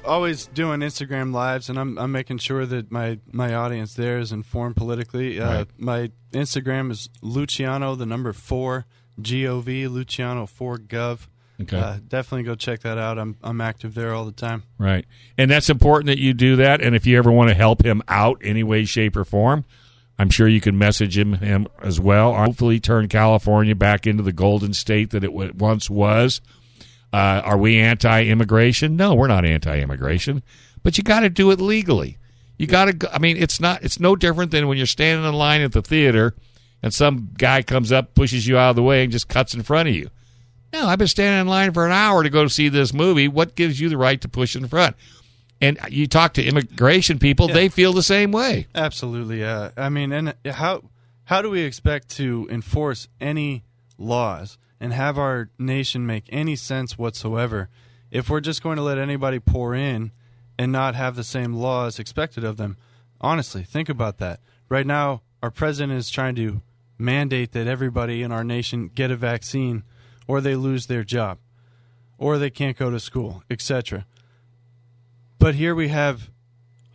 [0.04, 4.32] always doing Instagram lives, and I'm I'm making sure that my my audience there is
[4.32, 5.40] informed politically.
[5.40, 5.68] Uh, Right.
[5.78, 8.86] My Instagram is Luciano, the number four
[9.20, 11.28] G O V Luciano four Gov.
[11.60, 11.78] Okay.
[11.78, 13.18] uh, definitely go check that out.
[13.18, 14.64] I'm I'm active there all the time.
[14.78, 15.06] Right.
[15.38, 16.80] And that's important that you do that.
[16.80, 19.64] And if you ever want to help him out any way, shape, or form,
[20.18, 22.34] I'm sure you can message him, him as well.
[22.34, 26.40] Hopefully, turn California back into the golden state that it once was.
[27.12, 28.96] Uh, are we anti immigration?
[28.96, 30.42] No, we're not anti immigration.
[30.82, 32.18] But you got to do it legally.
[32.58, 35.34] You got to, I mean, it's not, it's no different than when you're standing in
[35.34, 36.34] line at the theater
[36.82, 39.62] and some guy comes up, pushes you out of the way, and just cuts in
[39.62, 40.10] front of you.
[40.74, 43.28] No, I've been standing in line for an hour to go see this movie.
[43.28, 44.96] What gives you the right to push in front?
[45.60, 48.66] And you talk to immigration people, they feel the same way.
[48.74, 49.70] Absolutely, yeah.
[49.76, 50.82] I mean, and how
[51.26, 53.62] how do we expect to enforce any
[53.98, 57.68] laws and have our nation make any sense whatsoever
[58.10, 60.10] if we're just going to let anybody pour in
[60.58, 62.76] and not have the same laws expected of them?
[63.20, 64.40] Honestly, think about that.
[64.68, 66.62] Right now, our president is trying to
[66.98, 69.84] mandate that everybody in our nation get a vaccine
[70.26, 71.38] or they lose their job
[72.18, 74.06] or they can't go to school, etc.
[75.38, 76.30] But here we have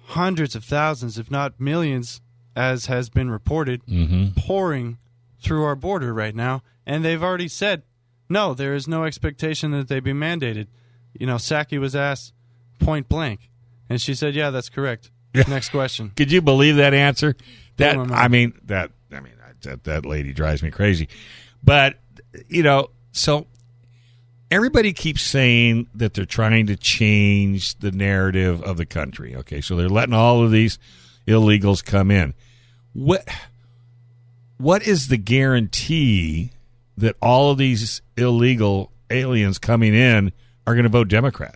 [0.08, 2.22] hundreds of thousands, if not millions,
[2.56, 4.40] as has been reported, mm-hmm.
[4.40, 4.98] pouring
[5.40, 6.64] through our border right now.
[6.86, 7.84] And they've already said,
[8.28, 10.68] no, there is no expectation that they be mandated.
[11.14, 12.34] You know, Psaki was asked
[12.80, 13.50] point blank,
[13.90, 15.12] and she said, yeah, that's correct.
[15.34, 16.12] Next question.
[16.16, 17.36] Could you believe that answer?
[17.40, 17.44] Oh,
[17.78, 17.98] that.
[17.98, 21.08] I mean that I mean that that lady drives me crazy.
[21.64, 22.00] But
[22.48, 23.48] you know, so
[24.52, 29.36] everybody keeps saying that they're trying to change the narrative of the country.
[29.36, 30.80] Okay, so they're letting all of these
[31.28, 32.34] illegals come in.
[32.94, 33.28] What
[34.58, 36.52] what is the guarantee
[36.98, 40.32] that all of these illegal aliens coming in
[40.68, 41.56] are going to vote Democrat?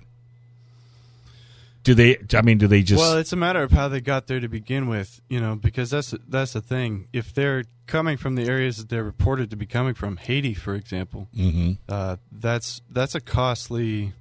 [1.84, 2.17] Do they?
[2.34, 3.00] I mean, do they just?
[3.00, 5.89] Well, it's a matter of how they got there to begin with, you know, because
[5.89, 7.08] that's that's the thing.
[7.12, 10.76] If they're coming from the areas that they're reported to be coming from, Haiti, for
[10.76, 11.78] example, Mhm.
[11.89, 14.13] uh, that's that's a costly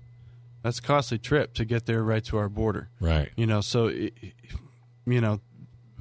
[0.63, 2.89] that's a costly trip to get there right to our border.
[3.01, 3.31] Right.
[3.37, 4.13] You know, so it,
[5.07, 5.41] you know,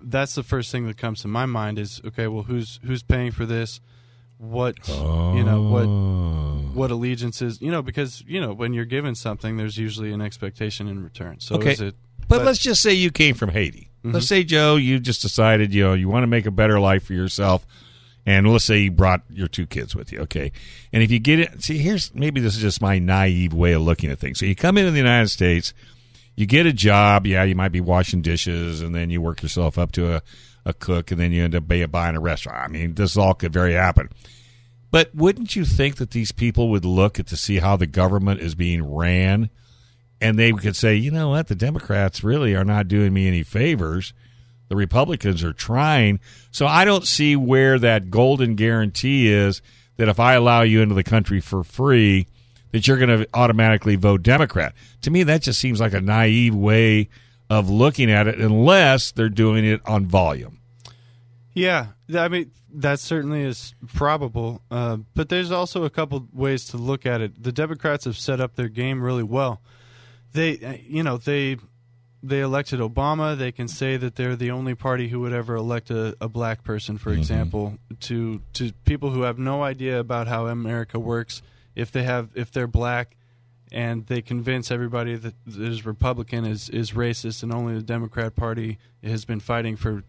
[0.02, 2.28] that's the first thing that comes to my mind is okay.
[2.28, 3.82] Well, who's who's paying for this?
[4.42, 6.72] What you know what oh.
[6.74, 10.88] what allegiances you know because you know when you're given something, there's usually an expectation
[10.88, 11.40] in return.
[11.40, 11.74] So Okay.
[11.74, 11.96] is it?
[12.28, 13.92] But, let's just say you came from Haiti.
[14.04, 14.24] Let's mm-hmm.
[14.24, 17.14] say Joe, you just decided you know you want to make a better life for
[17.14, 17.68] yourself,
[18.26, 20.22] and let's say you brought your two kids with you.
[20.22, 20.52] Okay,
[20.92, 23.84] and if you get it, see here's maybe this is just my naive way of
[23.84, 24.40] looking at things.
[24.40, 25.76] So you come into the United States,
[26.36, 27.28] you get a job.
[27.28, 30.22] Yeah, you might be washing dishes, and then you work yourself up to a,
[30.66, 32.64] a cook, and then you end up buy- buying a restaurant.
[32.64, 34.10] I mean, this all could very happen.
[34.92, 38.42] But wouldn't you think that these people would look at to see how the government
[38.42, 39.50] is being ran?
[40.22, 43.42] and they could say, you know what, the Democrats really are not doing me any
[43.42, 44.14] favors.
[44.70, 46.20] The Republicans are trying.
[46.52, 49.62] So I don't see where that golden guarantee is
[49.98, 52.28] that if I allow you into the country for free,
[52.72, 54.74] that you're going to automatically vote Democrat.
[55.02, 57.10] To me, that just seems like a naive way
[57.52, 60.62] of looking at it, unless they're doing it on volume.
[61.54, 66.78] Yeah, I mean that certainly is probable, uh, but there's also a couple ways to
[66.78, 67.44] look at it.
[67.44, 69.62] The Democrats have set up their game really well.
[70.32, 71.58] They, uh, you know, they
[72.24, 73.38] they elected Obama.
[73.38, 76.64] They can say that they're the only party who would ever elect a, a black
[76.64, 81.42] person, for example, to to people who have no idea about how America works.
[81.76, 83.18] If they have, if they're black,
[83.72, 88.36] and they convince everybody that that is Republican is is racist, and only the Democrat
[88.36, 90.04] Party has been fighting for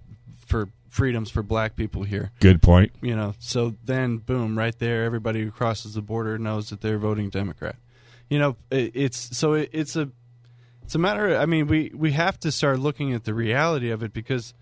[0.47, 2.33] for freedoms for black people here.
[2.41, 2.93] Good point.
[3.01, 6.99] You know, so then boom, right there, everybody who crosses the border knows that they're
[6.99, 7.77] voting Democrat.
[8.29, 10.11] You know, it, it's so it, it's a
[10.83, 11.29] it's a matter.
[11.29, 14.55] Of, I mean, we we have to start looking at the reality of it because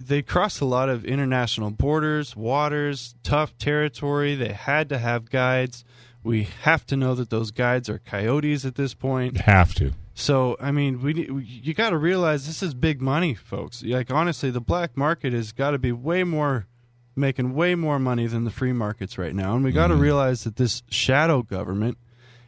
[0.00, 4.34] they crossed a lot of international borders, waters, tough territory.
[4.34, 5.84] They had to have guides.
[6.26, 9.38] We have to know that those guides are coyotes at this point.
[9.42, 9.92] Have to.
[10.12, 13.84] So I mean, we need- you got to realize this is big money, folks.
[13.84, 16.66] Like honestly, the black market has got to be way more
[17.14, 20.02] making way more money than the free markets right now, and we got to mm-hmm.
[20.02, 21.96] realize that this shadow government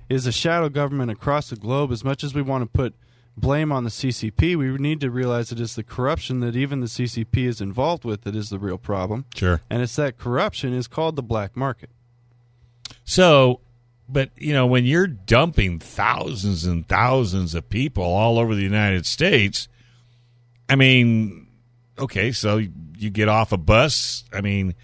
[0.09, 1.93] is a shadow government across the globe.
[1.93, 2.95] As much as we want to put
[3.37, 6.81] blame on the CCP, we need to realize that it is the corruption that even
[6.81, 9.61] the CCP is involved with that is the real problem, Sure.
[9.71, 11.91] and it's that corruption is called the black market.
[13.05, 13.61] So,
[14.09, 19.07] but you know, when you're dumping thousands and thousands of people all over the United
[19.07, 19.68] States,
[20.68, 21.49] I mean,
[21.99, 24.25] okay, so you get off a bus.
[24.33, 24.75] I mean,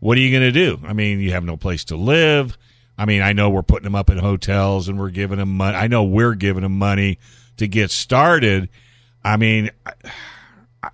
[0.00, 0.80] what are you going to do?
[0.86, 2.58] I mean, you have no place to live.
[2.96, 5.76] I mean, I know we're putting them up in hotels and we're giving them money.
[5.76, 7.18] I know we're giving them money
[7.56, 8.68] to get started.
[9.24, 9.70] I mean,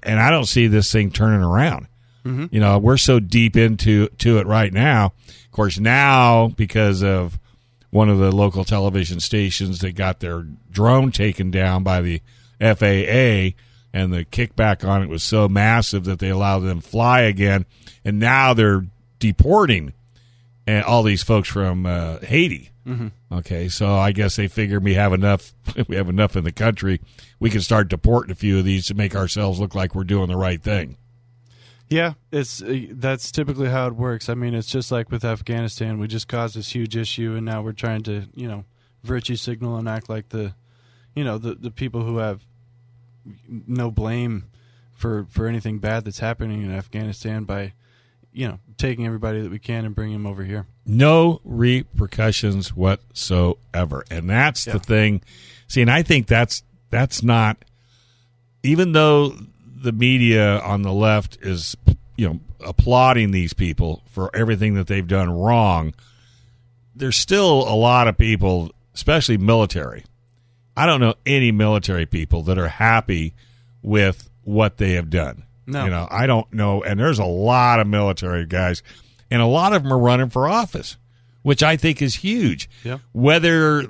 [0.02, 1.88] and I don't see this thing turning around.
[2.24, 2.46] Mm-hmm.
[2.50, 5.12] You know, we're so deep into to it right now.
[5.26, 7.38] Of course, now because of
[7.90, 12.20] one of the local television stations that got their drone taken down by the
[12.60, 13.56] FAA,
[13.92, 17.66] and the kickback on it was so massive that they allowed them to fly again,
[18.04, 18.86] and now they're
[19.18, 19.92] deporting
[20.66, 22.70] and all these folks from uh, Haiti.
[22.86, 23.08] Mm-hmm.
[23.32, 25.52] Okay, so I guess they figure we have enough.
[25.88, 27.00] We have enough in the country.
[27.38, 30.28] We can start deporting a few of these to make ourselves look like we're doing
[30.28, 30.96] the right thing.
[31.90, 34.28] Yeah, it's uh, that's typically how it works.
[34.28, 35.98] I mean, it's just like with Afghanistan.
[35.98, 38.64] We just caused this huge issue, and now we're trying to, you know,
[39.02, 40.54] virtue signal and act like the,
[41.16, 42.42] you know, the the people who have
[43.66, 44.44] no blame
[44.94, 47.72] for for anything bad that's happening in Afghanistan by,
[48.32, 50.66] you know, taking everybody that we can and bringing them over here.
[50.86, 54.74] No repercussions whatsoever, and that's Yeah.
[54.74, 55.22] the thing.
[55.66, 57.64] See, and I think that's that's not.
[58.62, 59.34] Even though
[59.80, 61.76] the media on the left is,
[62.16, 65.94] you know, applauding these people for everything that they've done wrong,
[66.94, 70.04] there's still a lot of people, especially military.
[70.76, 73.34] I don't know any military people that are happy
[73.82, 75.44] with what they have done.
[75.66, 75.84] No.
[75.84, 76.82] You know, I don't know.
[76.82, 78.82] And there's a lot of military guys,
[79.30, 80.96] and a lot of them are running for office,
[81.42, 82.68] which I think is huge.
[82.84, 82.98] Yeah.
[83.12, 83.84] Whether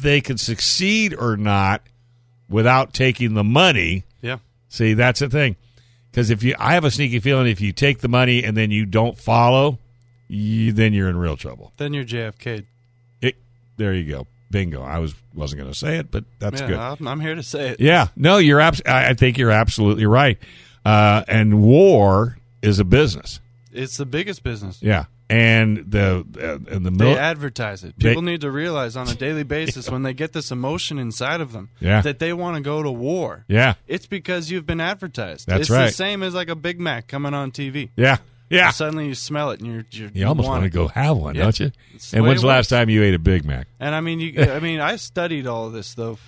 [0.00, 1.82] they can succeed or not
[2.48, 4.04] without taking the money.
[4.74, 5.56] See, that's the thing.
[6.10, 8.70] Because if you, I have a sneaky feeling if you take the money and then
[8.70, 9.78] you don't follow,
[10.28, 11.72] you, then you're in real trouble.
[11.76, 12.64] Then you're JFK.
[13.20, 13.36] It,
[13.76, 14.26] there you go.
[14.50, 14.82] Bingo.
[14.82, 16.76] I was wasn't going to say it, but that's yeah, good.
[16.76, 17.80] I'm, I'm here to say it.
[17.80, 18.60] Yeah, no, you're.
[18.60, 20.38] Abs- I I think you're absolutely right.
[20.84, 23.40] Uh, and war is a business.
[23.72, 24.80] It's the biggest business.
[24.80, 26.24] Yeah, and the
[26.68, 27.94] uh, and the They advertise it.
[27.98, 31.40] They- People need to realize on a daily basis when they get this emotion inside
[31.40, 32.00] of them Yeah.
[32.02, 33.44] that they want to go to war.
[33.48, 35.46] yeah, It's because you've been advertised.
[35.46, 35.86] That's it's right.
[35.86, 37.90] the same as like a Big Mac coming on TV.
[37.96, 38.18] yeah,
[38.50, 38.70] yeah.
[38.70, 41.44] Suddenly you smell it and you're, you're You almost want to go have one, Yeah.
[41.44, 41.72] don't you?
[41.94, 43.66] It's And when's the last time you ate a Big Mac?
[43.80, 46.18] And I mean, you, I mean, I studied all of this though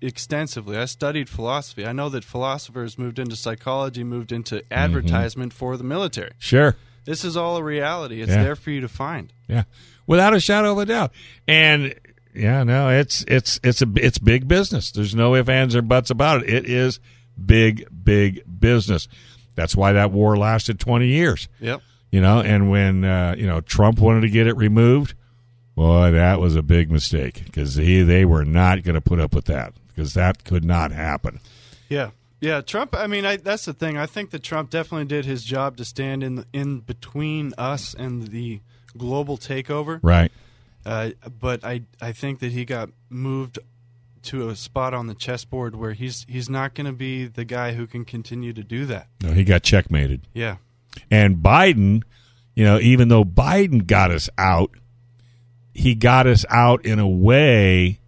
[0.00, 0.76] extensively.
[0.76, 1.86] I studied philosophy.
[1.86, 4.72] I know that philosophers moved into psychology, moved into Mm-hmm.
[4.72, 6.32] advertisement for the military.
[6.38, 6.76] Sure.
[7.04, 8.20] This is all a reality.
[8.20, 8.42] It's Yeah.
[8.42, 9.32] there for you to find.
[9.48, 9.64] Yeah,
[10.06, 11.12] without a shadow of a doubt.
[11.46, 11.94] And
[12.34, 14.90] yeah, no, it's it's it's a it's big business.
[14.92, 16.50] There's no ifs, ands, or buts about it.
[16.50, 17.00] It is
[17.44, 19.08] big, big business.
[19.54, 21.48] That's why that war lasted 20 years.
[21.60, 21.80] Yep.
[22.12, 25.14] You know, and when uh, you know Trump wanted to get it removed,
[25.74, 29.34] boy, that was a big mistake because he they were not going to put up
[29.34, 31.40] with that because that could not happen.
[31.88, 32.60] Yeah, yeah.
[32.60, 32.94] Trump.
[32.96, 33.96] I mean, I, that's the thing.
[33.96, 38.28] I think that Trump definitely did his job to stand in in between us and
[38.28, 38.60] the
[38.96, 40.00] global takeover.
[40.02, 40.32] Right?
[40.84, 43.58] Uh, but I I think that he got moved
[44.22, 47.72] to a spot on the chessboard where he's he's not going to be the guy
[47.72, 49.08] who can continue to do that.
[49.22, 50.26] No, he got checkmated.
[50.34, 50.56] Yeah.
[51.10, 52.02] And Biden,
[52.54, 54.72] you know, even though Biden got us out,
[55.72, 58.00] he got us out in a way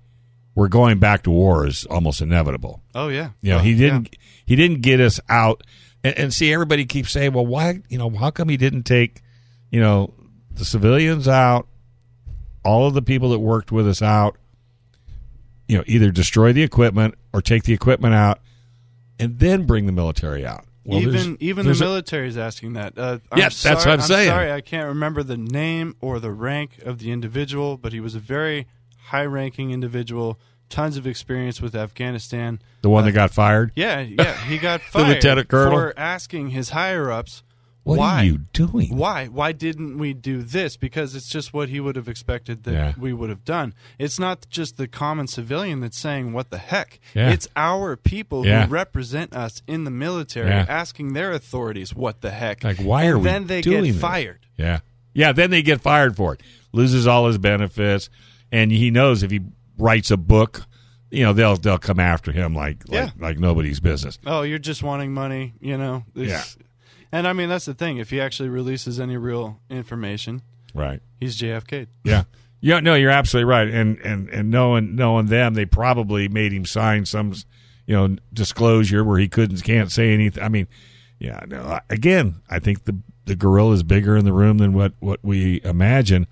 [0.54, 2.82] where going back to war is almost inevitable.
[2.94, 3.30] Oh yeah.
[3.40, 4.08] You know, didn't.
[4.12, 4.18] yeah.
[4.50, 5.62] He didn't get us out
[6.02, 9.22] and, and see everybody keeps saying, Well, why you know, how come he didn't take,
[9.70, 10.12] you know,
[10.50, 11.68] the civilians out,
[12.64, 14.36] all of the people that worked with us out,
[15.68, 18.40] you know, either destroy the equipment or take the equipment out
[19.20, 20.64] and then bring the military out.
[20.84, 22.98] Well, there's- even even the military is asking that.
[22.98, 24.28] Uh, I'm Yes, that's sorry- what I'm saying.
[24.30, 28.16] Sorry, I can't remember the name or the rank of the individual, but he was
[28.16, 28.66] a very
[29.10, 32.60] high-ranking individual, tons of experience with Afghanistan.
[32.82, 33.72] the one that uh, got fired.
[33.74, 35.72] Yeah, yeah, he got The fired lieutenant colonel?
[35.78, 37.42] for asking his higher-ups
[37.82, 38.96] What why are you doing?
[38.96, 42.72] why why didn't we do this because it's just what he would have expected that
[42.72, 42.92] Yeah.
[42.98, 47.00] we would have done it's not just the common civilian that's saying what the heck
[47.14, 47.30] Yeah.
[47.32, 48.66] it's our people Yeah.
[48.66, 50.66] who represent us in the military Yeah.
[50.68, 53.92] asking their authorities what the heck Like, why and are we then they doing get
[53.92, 54.00] this?
[54.00, 54.80] fired Yeah.
[55.12, 56.40] Yeah, then they get fired for it.
[56.72, 58.08] Loses all his benefits
[58.52, 59.40] and he knows if he
[59.80, 60.64] writes a book,
[61.10, 63.10] you know, they'll they'll come after him like like, Yeah.
[63.18, 64.18] like nobody's business.
[64.26, 66.56] oh you're just wanting money you know This-
[67.12, 70.42] and i mean that's the thing if he actually releases any real information
[70.74, 71.00] Right.
[71.18, 72.24] he's jfk Yeah.
[72.62, 73.68] Yeah, no, you're absolutely right.
[73.68, 77.32] And and and knowing knowing them, they probably made him sign some
[77.86, 80.42] you know, disclosure where he couldn't can't say anything.
[80.44, 80.68] I mean,
[81.18, 84.92] yeah, no, again, I think the the gorilla is bigger in the room than what
[85.00, 86.26] what we imagine.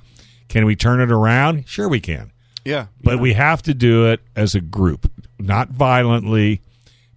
[0.48, 1.66] Can we turn it around?
[1.66, 2.30] Sure we can.
[2.64, 3.22] Yeah But know.
[3.22, 6.60] we have to do it as a group, not violently,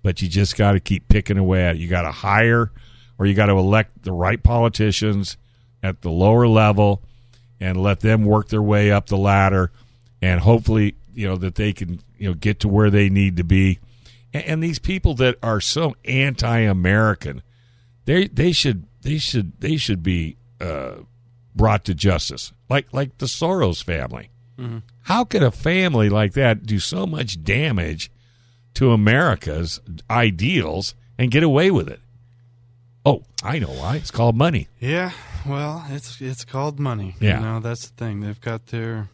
[0.04, 1.82] but you just got to keep picking away at it.
[1.82, 2.72] You got to hire
[3.18, 5.38] or you got to elect the right politicians
[5.84, 7.02] at the lower level
[7.60, 9.72] and let them work their way up the ladder
[10.22, 13.44] and hopefully, you know, that they can, you know, get to where they need to
[13.44, 13.80] be.
[14.34, 17.42] And, and these people that are so anti-American,
[18.06, 20.96] they they should they should they should be uh,
[21.56, 24.30] brought to justice, like like the Soros family.
[25.12, 28.10] How could a family like that do so much damage
[28.76, 32.00] to America's ideals and get away with it?
[33.06, 33.98] Oh, I know why.
[33.98, 34.70] It's called money.
[34.80, 35.12] Yeah,
[35.46, 37.18] well, it's it's called money.
[37.20, 37.40] Yeah.
[37.40, 38.22] you know that's the thing.
[38.22, 39.10] They've got their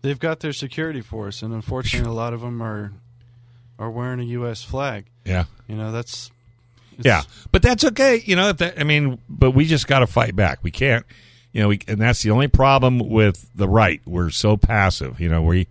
[0.00, 2.92] they've got their security force, and unfortunately, a lot of them are
[3.78, 4.64] are wearing a U.S.
[4.64, 5.06] flag.
[5.24, 5.44] Yeah.
[5.68, 6.32] You know that's
[6.98, 8.22] Yeah, but that's okay.
[8.24, 10.64] You know, if that, I mean, but we just got to fight back.
[10.64, 11.06] We can't,
[11.52, 14.00] you know, we, and that's the only problem with the right.
[14.06, 15.20] We're so passive.
[15.20, 15.68] You know, we,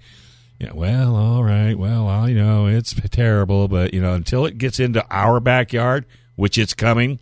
[0.59, 4.57] yeah, well, all right, well, I you know it's terrible, but you know, until it
[4.57, 6.05] gets into our backyard,
[6.36, 7.19] which it's coming.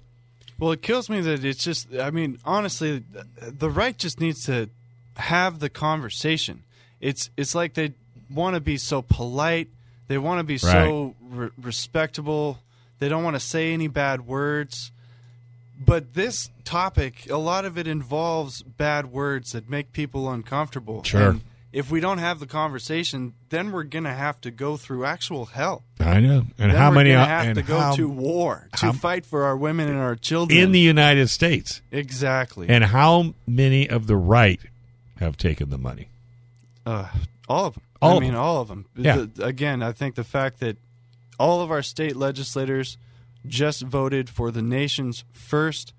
[0.57, 1.93] Well, it kills me that it's just.
[1.95, 3.03] I mean, honestly,
[3.41, 4.69] the right just needs to
[5.15, 6.63] have the conversation.
[6.99, 7.93] It's it's like they
[8.29, 9.69] want to be so polite.
[10.09, 12.59] They want to be so re- respectable.
[12.99, 14.91] They don't want to say any bad words.
[15.79, 21.03] But this topic, a lot of it involves bad words that make people uncomfortable.
[21.03, 21.29] Sure.
[21.29, 25.05] And if we don't have the conversation, then we're going to have to go through
[25.05, 25.83] actual hell.
[25.99, 28.91] I know, and Then how many uh, have to go how- to war to how-
[28.91, 33.87] fight for our women and our children in the United States, exactly and how many
[33.89, 34.59] of the right
[35.19, 36.09] have taken the money?
[36.85, 37.07] Uh,
[37.47, 37.83] all of them.
[38.01, 38.41] All I mean, them.
[38.41, 38.85] all of them.
[38.95, 39.25] Yeah.
[39.35, 40.77] The- again, I think the fact that
[41.39, 42.97] all of our state legislators
[43.45, 45.93] just voted for the nation's first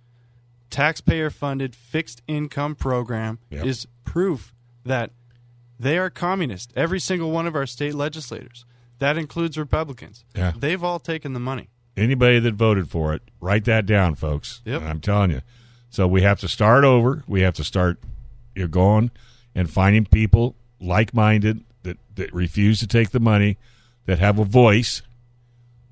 [0.71, 3.65] taxpayer-funded fixed income program Yep.
[3.67, 5.11] is proof that
[5.79, 6.73] they are communist.
[6.77, 8.65] Every single one of our state legislators.
[8.99, 10.25] That includes Republicans.
[10.37, 10.53] Yeah.
[10.57, 11.71] They've all taken the money.
[11.97, 14.61] Anybody that voted for it, write that down, folks.
[14.65, 14.83] Yep.
[14.83, 15.41] I'm telling you.
[15.89, 17.25] So we have to start over.
[17.27, 17.99] We have to start
[18.55, 19.11] you're going
[19.55, 23.57] and finding people like minded that, that refuse to take the money,
[24.07, 25.03] that have a voice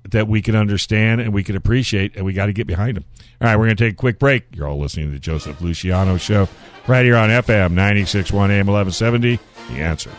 [0.09, 3.05] that we can understand and we can appreciate, and we got to get behind them.
[3.41, 4.45] All right, we're going to take a quick break.
[4.55, 6.47] You're all listening to the Joseph Luciano Show
[6.87, 9.39] right here on FM 961 AM 1170.
[9.69, 10.11] The answer.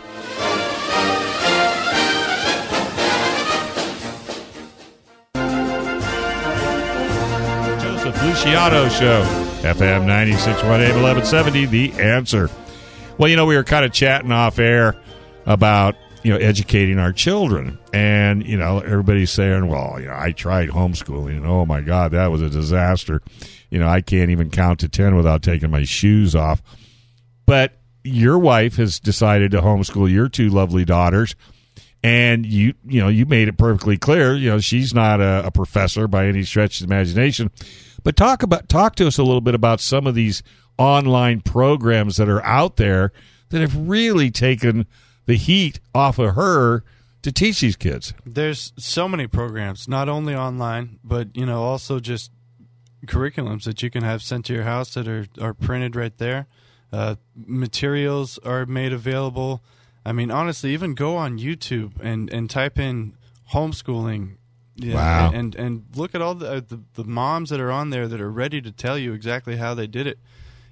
[7.80, 9.22] Joseph Luciano Show,
[9.62, 11.66] FM 961 AM 1170.
[11.66, 12.48] The answer.
[13.18, 14.96] Well, you know, we were kind of chatting off air
[15.46, 20.32] about you know educating our children, and you know everybody's saying, "Well, you know, I
[20.32, 23.22] tried homeschooling, and oh my God, that was a disaster."
[23.70, 26.62] You know, I can't even count to ten without taking my shoes off.
[27.46, 31.34] But your wife has decided to homeschool your two lovely daughters,
[32.02, 34.34] and you you know you made it perfectly clear.
[34.34, 37.50] You know, she's not a, a professor by any stretch of imagination.
[38.02, 40.42] But talk about talk to us a little bit about some of these
[40.78, 43.12] online programs that are out there
[43.50, 44.86] that have really taken
[45.30, 46.82] the heat off of her
[47.22, 48.12] to teach these kids.
[48.26, 52.32] There's so many programs, not only online, but you know, also just
[53.06, 56.48] curriculums that you can have sent to your house that are, are printed right there.
[56.92, 59.62] Uh, materials are made available.
[60.04, 63.16] I mean, honestly, even go on YouTube and, and type in
[63.52, 64.36] homeschooling.
[64.74, 65.30] Yeah, Wow.
[65.32, 68.20] And and look at all the, uh, the the moms that are on there that
[68.20, 70.18] are ready to tell you exactly how they did it.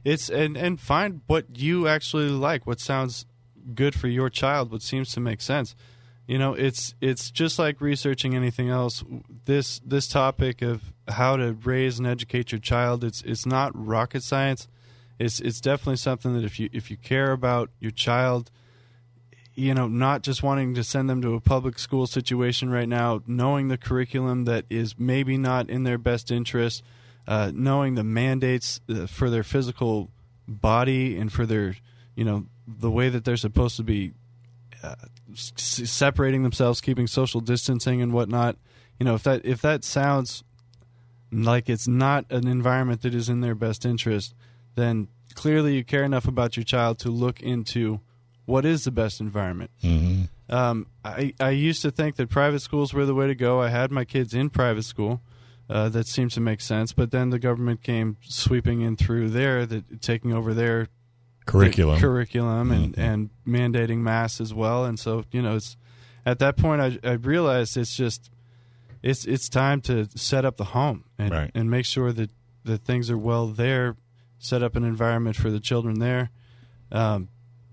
[0.03, 3.27] It's and and find what you actually like, what sounds
[3.75, 5.75] good for your child, what seems to make sense.
[6.27, 9.03] You know, it's it's just like researching anything else.
[9.47, 14.23] This this topic of how to raise and educate your child, it's it's not rocket
[14.23, 14.69] science.
[15.19, 18.51] It's it's definitely something that if you if you care about your child,
[19.55, 23.23] you know, not just wanting to send them to a public school situation right now,
[23.27, 26.83] knowing the curriculum that is maybe not in their best interest,
[27.27, 30.11] uh, knowing the mandates uh, for their physical
[30.47, 31.75] body and for their,
[32.15, 34.13] you know, the way that they're supposed to be
[34.83, 34.95] uh,
[35.33, 38.57] s- separating themselves, keeping social distancing and whatnot.
[38.99, 40.45] You know, if that if that sounds
[41.33, 44.35] like it's not an environment that is in their best interest,
[44.75, 48.01] then clearly you care enough about your child to look into
[48.45, 49.71] what is the best environment.
[49.83, 50.55] Mm-hmm.
[50.55, 53.61] Um, I I used to think that private schools were the way to go.
[53.61, 55.21] I had my kids in private school.
[55.71, 59.67] Uh, that seemed to make sense, but then the government came sweeping in through there,
[59.67, 60.89] that taking over their
[61.49, 61.99] Curriculum.
[61.99, 64.85] curriculum and, and mandating masks as well.
[64.85, 65.77] And so, you know, it's
[66.27, 68.31] at that point I, I realized it's just
[69.03, 71.51] it's it's time to set up the home and Right.
[71.55, 72.31] and make sure that
[72.65, 73.97] that things are well there,
[74.39, 76.31] set up an environment for the children there.
[76.93, 77.29] Um,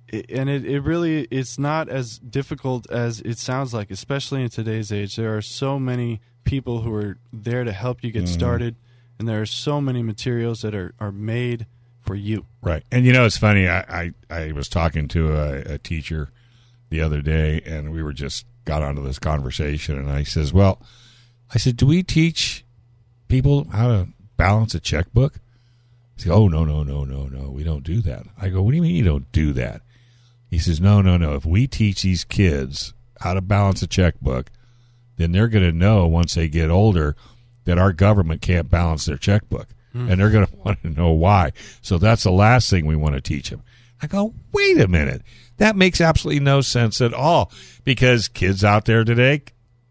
[0.07, 4.49] it, and it, it really it's not as difficult as it sounds like, especially in
[4.49, 5.15] today's age.
[5.15, 8.76] There are so many people who are there to help you get started,
[9.19, 11.65] and there are so many materials that are, are made
[12.06, 12.45] for you.
[12.62, 12.84] Right.
[12.91, 13.68] And you know, it's funny.
[13.68, 16.30] I, I, I was talking to a, a teacher
[16.89, 20.82] the other day, and we were just got onto this conversation, and I says, "Well,
[21.53, 22.64] I said, do we teach
[23.28, 25.36] people how to balance a checkbook?"
[26.16, 28.72] He said, "Oh no, no, no, no, no, we don't do that." I go, "What
[28.72, 29.82] do you mean you don't do that?"
[30.56, 31.36] He says, no, no, no.
[31.36, 34.51] If we teach these kids how to balance a checkbook,
[35.18, 37.18] then they're going to know once they get older
[37.66, 39.68] that our government can't balance their checkbook.
[39.96, 40.12] Mm.
[40.12, 41.54] And they're going to want to know why.
[41.82, 43.64] So that's the last thing we want to teach them.
[44.02, 45.22] I go, wait a minute.
[45.58, 47.52] That makes absolutely no sense at all
[47.86, 49.43] because kids out there today,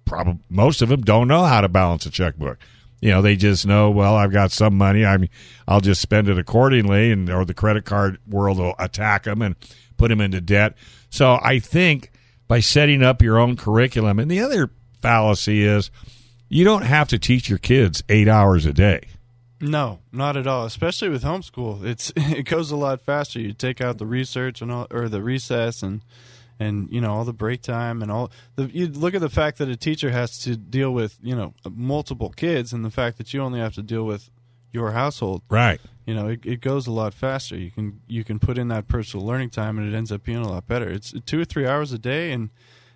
[0.05, 2.59] probably most of them don't know how to balance a checkbook.
[3.01, 5.05] You know, they just know, well, I've got some money.
[5.05, 5.29] I'm,
[5.67, 9.57] I'll just spend it accordingly, and or the credit card world will attack them and
[9.97, 10.75] put them into debt.
[11.11, 12.11] So I think
[12.49, 14.71] by setting up your own curriculum, and the other
[15.03, 15.91] fallacy is,
[16.49, 19.03] you don't have to teach your kids eight hours a day.
[19.61, 20.65] No, not at all.
[20.65, 23.41] Especially with homeschool, it's it goes a lot faster.
[23.41, 26.03] You take out the research and all, or the recess and
[26.61, 28.31] and you know all the break time and all.
[28.57, 31.55] The, you look at the fact that a teacher has to deal with you know
[31.71, 34.31] multiple kids and the fact that you only have to deal with
[34.73, 35.43] your household.
[35.49, 35.81] Right.
[36.05, 37.57] You know, it, it goes a lot faster.
[37.57, 40.39] You can you can put in that personal learning time and it ends up being
[40.39, 40.89] a lot better.
[40.89, 42.51] It's two or three hours a day and.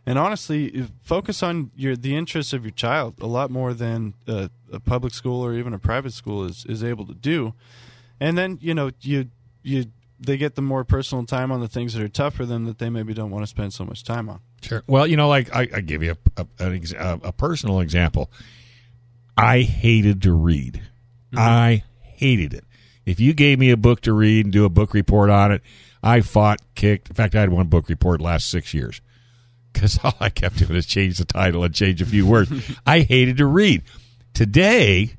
[0.08, 4.48] And honestly, focus on your the interests of your child a lot more than a,
[4.72, 7.52] a public school or even a private school is, is able to do.
[8.18, 9.28] And then you know you
[9.62, 9.84] you
[10.18, 12.78] they get the more personal time on the things that are tough for them that
[12.78, 14.40] they maybe don't want to spend so much time on.
[14.62, 14.82] Sure.
[14.86, 17.80] Well, you know, like I, I give you a, a, an ex- a, a personal
[17.80, 18.30] example.
[19.36, 20.76] I hated to read.
[21.32, 21.38] Mm-hmm.
[21.38, 22.64] I hated it.
[23.04, 25.60] If you gave me a book to read and do a book report on it,
[26.02, 27.10] I fought, kicked.
[27.10, 29.02] In fact, I had one book report last six years
[29.78, 32.50] because all I kept doing is change the title and change a few words.
[32.86, 33.82] I hated to read.
[34.34, 35.14] Today,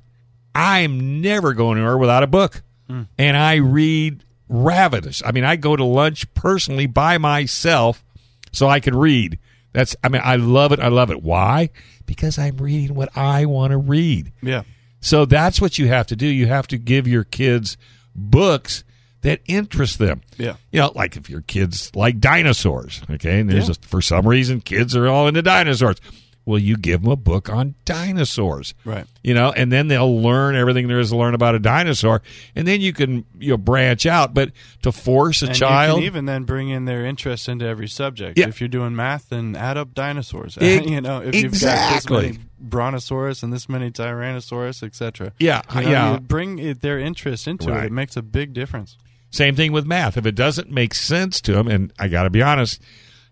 [0.53, 3.07] I'm never going anywhere without a book, mm.
[3.18, 5.22] and I read ravenous.
[5.26, 8.03] I mean, I go to lunch personally by myself
[8.51, 9.39] so I can read.
[9.74, 9.95] That's.
[10.03, 10.80] I mean, I love it.
[10.80, 11.22] I love it.
[11.22, 11.70] Why?
[12.05, 14.32] Because I'm reading what I want to read.
[14.41, 14.64] Yeah.
[14.99, 16.26] So that's what you have to do.
[16.26, 17.78] You have to give your kids
[18.16, 18.84] books
[19.22, 20.22] that interest them.
[20.38, 20.55] Yeah.
[20.72, 23.76] You know, like if your kids like dinosaurs, okay, and there's Yeah.
[23.82, 25.97] a, for some reason kids are all into dinosaurs.
[26.45, 29.05] Well, you give them a book on dinosaurs, Right.
[29.24, 32.24] You know, and then they'll learn everything there is to learn about a dinosaur,
[32.55, 34.34] and then you can you know branch out.
[34.34, 37.65] But to force a and child, you can even then bring in their interest into
[37.65, 38.39] every subject.
[38.39, 38.47] Yeah.
[38.47, 40.57] If you're doing math, then add up dinosaurs.
[40.61, 41.43] Ex- you know, if exactly.
[41.43, 45.34] you've got this many brontosaurus and this many tyrannosaurus, etc.
[45.38, 46.20] Yeah, you know, yeah.
[46.20, 47.84] bring it, their interest into Right.
[47.84, 47.88] it.
[47.88, 48.97] It makes a big difference.
[49.32, 50.18] Same thing with math.
[50.18, 52.82] If it doesn't make sense to them, and I got to be honest,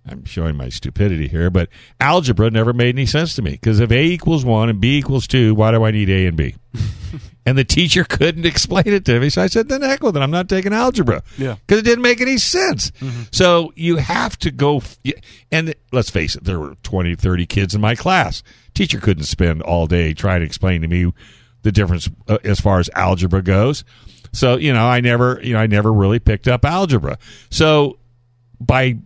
[0.10, 1.70] I'm showing my stupidity here, but
[2.00, 5.28] algebra never made any sense to me because if A equals one and B equals
[5.28, 6.56] two, why do I need A and B?
[7.46, 10.22] and the teacher couldn't explain it to me, so I said, "Then heck with it.
[10.22, 11.56] I'm not taking algebra." Yeah.
[11.56, 12.92] because it didn't make any sense.
[13.32, 14.98] So you have to go, f-
[15.52, 18.44] and let's face it, there were 20, 30 kids in my class.
[18.74, 21.12] Teacher couldn't spend all day trying to explain to me
[21.64, 23.84] the difference uh, as far as algebra goes.
[24.32, 27.18] So you know, I never, you know, I never really picked up algebra.
[27.50, 27.98] So
[28.60, 28.98] by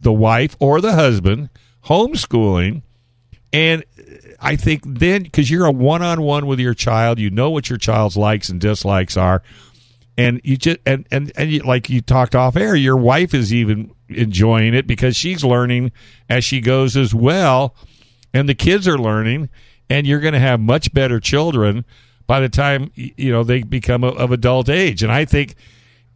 [0.00, 1.50] the wife or the husband
[1.84, 2.82] homeschooling,
[3.52, 3.84] and
[4.40, 8.16] I think then because you're a one-on-one with your child, you know what your child's
[8.16, 9.42] likes and dislikes are,
[10.16, 13.52] and you just and and and you, like you talked off air, your wife is
[13.52, 15.92] even enjoying it because she's learning
[16.28, 17.74] as she goes as well,
[18.32, 19.48] and the kids are learning,
[19.90, 21.84] and you're going to have much better children
[22.28, 25.02] by the time you know they become of of adult age.
[25.02, 25.56] And I think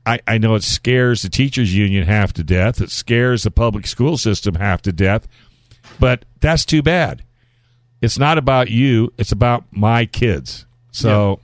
[0.06, 2.80] I, I know it scares the teachers union half to death.
[2.80, 5.26] It scares the public school system half to death,
[5.98, 7.24] but that's too bad.
[8.00, 9.12] It's not about you.
[9.18, 10.66] It's about my kids.
[10.90, 11.40] So,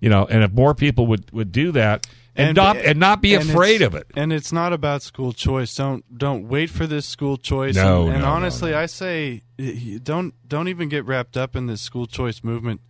[0.00, 2.06] you know, and if more people would, would do that
[2.36, 4.06] and, not and not be and afraid of it.
[4.14, 5.74] And it's not about school choice.
[5.74, 7.74] Don't don't wait for this school choice.
[7.74, 9.42] No, and, and no, no, honestly, I say
[10.02, 12.80] don't don't even get wrapped up in this school choice movement.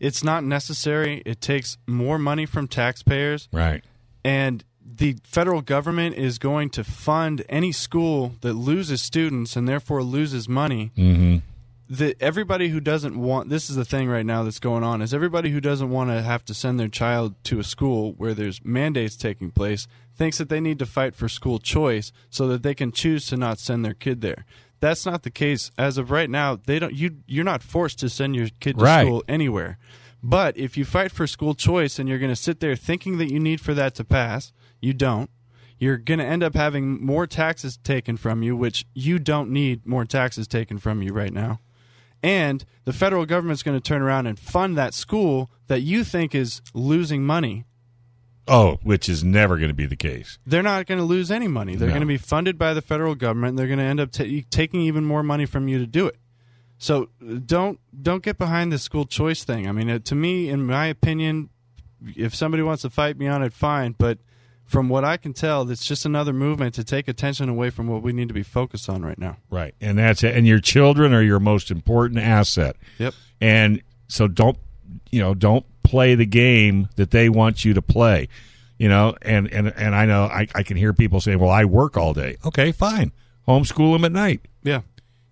[0.00, 1.22] It's not necessary.
[1.24, 3.82] It takes more money from taxpayers, Right.
[4.24, 10.02] and the federal government is going to fund any school that loses students and therefore
[10.02, 10.92] loses money.
[10.96, 11.36] Mm-hmm.
[11.88, 15.12] The, everybody who doesn't want this is the thing right now that's going on is
[15.12, 18.64] everybody who doesn't want to have to send their child to a school where there's
[18.64, 19.86] mandates taking place
[20.16, 23.36] thinks that they need to fight for school choice so that they can choose to
[23.36, 24.44] not send their kid there.
[24.84, 26.56] That's not the case as of right now.
[26.56, 29.06] They don't you you're not forced to send your kid to Right.
[29.06, 29.78] school anywhere.
[30.22, 33.32] But if you fight for school choice and you're going to sit there thinking that
[33.32, 35.30] you need for that to pass, you don't.
[35.78, 39.86] You're going to end up having more taxes taken from you, which you don't need
[39.86, 41.60] more taxes taken from you right now.
[42.22, 46.34] And the federal government's going to turn around and fund that school that you think
[46.34, 47.64] is losing money.
[48.46, 50.38] Oh, which is never going to be the case.
[50.46, 51.76] They're not going to lose any money.
[51.76, 51.94] They're No.
[51.94, 53.50] going to be funded by the federal government.
[53.50, 56.06] And they're going to end up ta- taking even more money from you to do
[56.06, 56.16] it.
[56.76, 57.08] So
[57.46, 59.66] don't don't get behind the school choice thing.
[59.68, 61.48] I mean, it, to me, in my opinion,
[62.16, 63.94] if somebody wants to fight me on it, fine.
[63.96, 64.18] But
[64.66, 68.02] from what I can tell, it's just another movement to take attention away from what
[68.02, 69.36] we need to be focused on right now.
[69.50, 69.74] Right.
[69.80, 70.36] And that's it.
[70.36, 72.76] And your children are your most important asset.
[72.98, 73.14] Yep.
[73.40, 74.58] And so don't
[75.10, 78.28] you know, don't play the game that they want you to play.
[78.78, 81.64] You know, and and, and I know I, I can hear people saying, Well, I
[81.64, 82.36] work all day.
[82.44, 83.12] Okay, fine.
[83.46, 84.40] Homeschool them at night.
[84.62, 84.80] Yeah.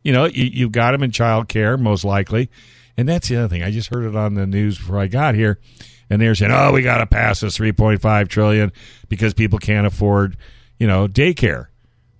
[0.04, 2.50] You know, you, you've got them in child care, most likely.
[2.96, 3.62] And that's the other thing.
[3.62, 5.58] I just heard it on the news before I got here.
[6.10, 8.70] And they're saying, oh, we got to pass this 3.5 trillion
[9.08, 10.36] because people can't afford,
[10.78, 11.68] you know, daycare.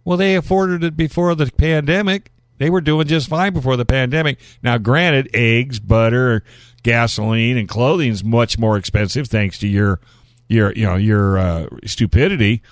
[0.05, 2.31] Well, they afforded it before the pandemic.
[2.59, 4.39] They were doing just fine before the pandemic.
[4.63, 6.43] Now, granted, eggs, butter,
[6.83, 10.01] gasoline, and clothing is much more expensive thanks to your,
[10.49, 12.63] your, you know, your uh, stupidity.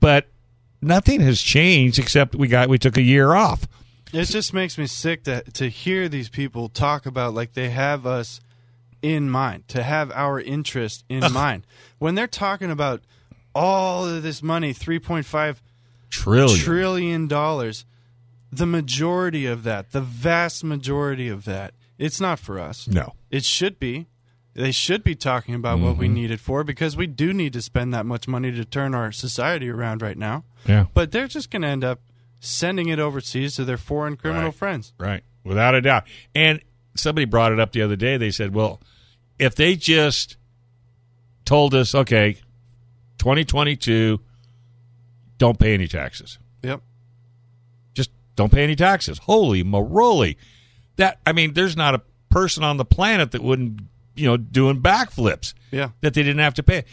[0.00, 0.28] But
[0.82, 3.66] nothing has changed except we got we took a year off.
[4.12, 8.06] It just makes me sick to to hear these people talk about like they have
[8.06, 8.40] us
[9.02, 11.66] in mind, to have our interest in mind.
[11.98, 13.02] When they're talking about
[13.54, 15.62] all of this money, three point five
[16.10, 16.58] Trillion.
[16.58, 17.84] trillion dollars,
[18.50, 22.88] the majority of that, the vast majority of that, it's not for us.
[22.88, 23.12] No.
[23.30, 24.06] It should be.
[24.54, 26.14] They should be talking about what we mm-hmm.
[26.14, 29.12] need it for because we do need to spend that much money to turn our
[29.12, 30.44] society around right now.
[30.66, 30.86] Yeah.
[30.92, 32.00] But they're just going to end up
[32.40, 34.54] sending it overseas to their foreign criminal Right.
[34.54, 34.94] friends.
[34.98, 35.22] Right.
[35.44, 36.04] Without a doubt.
[36.34, 36.60] And
[36.96, 38.16] somebody brought it up the other day.
[38.16, 38.80] They said, well,
[39.38, 40.36] if they just
[41.44, 42.38] told us, okay,
[43.18, 44.20] 2022,
[45.38, 46.38] don't pay any taxes.
[46.62, 46.82] Yep.
[47.94, 49.18] Just don't pay any taxes.
[49.18, 50.36] Holy maroli.
[51.00, 53.80] That, I mean, there's not a person on the planet that wouldn't,
[54.14, 55.90] you know, doing backflips Yeah.
[56.02, 56.84] that they didn't have to pay.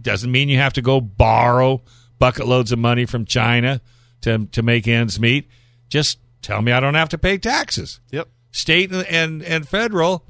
[0.00, 1.82] Doesn't mean you have to go borrow
[2.18, 3.80] bucket loads of money from China
[4.20, 5.48] to, to make ends meet.
[5.88, 8.28] Just tell me I don't have to pay taxes Yep.
[8.52, 10.24] state and and, and federal,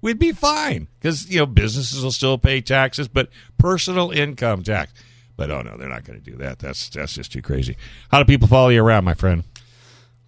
[0.00, 4.92] we'd be fine because you know businesses will still pay taxes, but personal income tax.
[5.36, 6.58] But oh no, they're not going to do that.
[6.58, 7.76] That's that's just too crazy.
[8.10, 9.44] How do people follow you around, my friend?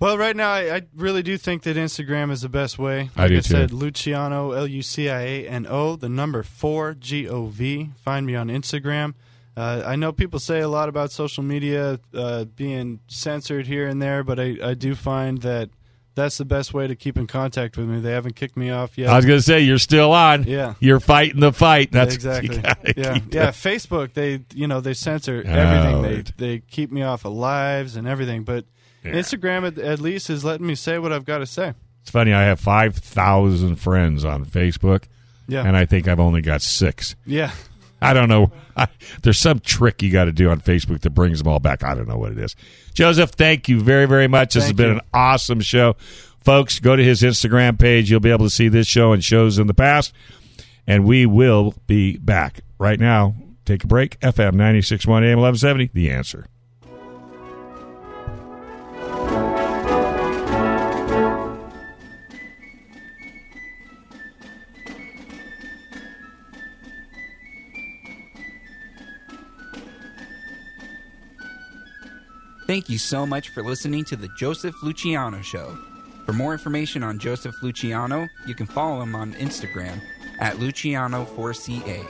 [0.02, 3.10] Well, right now, I, I really do think that Instagram is the best way.
[3.16, 3.42] I Like do I too.
[3.42, 7.90] said, Luciano, L U C I A N O, the number four, G O V.
[8.02, 9.14] Find me on Instagram.
[9.56, 14.02] Uh, I know people say a lot about social media uh, being censored here and
[14.02, 15.70] there, but I, I do find that
[16.16, 18.00] that's the best way to keep in contact with me.
[18.00, 19.08] They haven't kicked me off yet.
[19.08, 20.44] I was going to say you're still on.
[20.44, 20.74] Yeah.
[20.80, 21.92] you're fighting the fight.
[21.92, 22.56] That's exactly.
[22.96, 23.50] Yeah, yeah.
[23.52, 26.02] Facebook, they you know they censor Oh, everything.
[26.02, 26.32] right.
[26.38, 28.42] They they keep me off of lives and everything.
[28.42, 28.64] But
[29.04, 29.12] Yeah.
[29.12, 31.74] Instagram at, at least is letting me say what I've got to say.
[32.02, 32.32] It's funny.
[32.32, 35.04] I have five thousand friends on Facebook,
[35.48, 37.14] Yeah, and I think I've only got six.
[37.26, 37.50] yeah.
[38.04, 38.50] I don't know.
[38.76, 38.88] I,
[39.22, 41.84] there's some trick you got to do on Facebook that brings them all back.
[41.84, 42.56] I don't know what it is.
[42.94, 44.54] Joseph, thank you very, very much.
[44.54, 44.94] This has been you.
[44.94, 45.94] an awesome show.
[46.40, 48.10] Folks, go to his Instagram page.
[48.10, 50.12] You'll be able to see this show and shows in the past.
[50.84, 52.62] And we will be back.
[52.76, 54.18] Right now, take a break.
[54.18, 56.46] FM 961 AM 1170, The Answer.
[72.72, 75.76] Thank you so much for listening to the Joseph Luciano Show.
[76.24, 80.00] For more information on Joseph Luciano, you can follow him on Instagram
[80.40, 82.06] at Luciano4CA.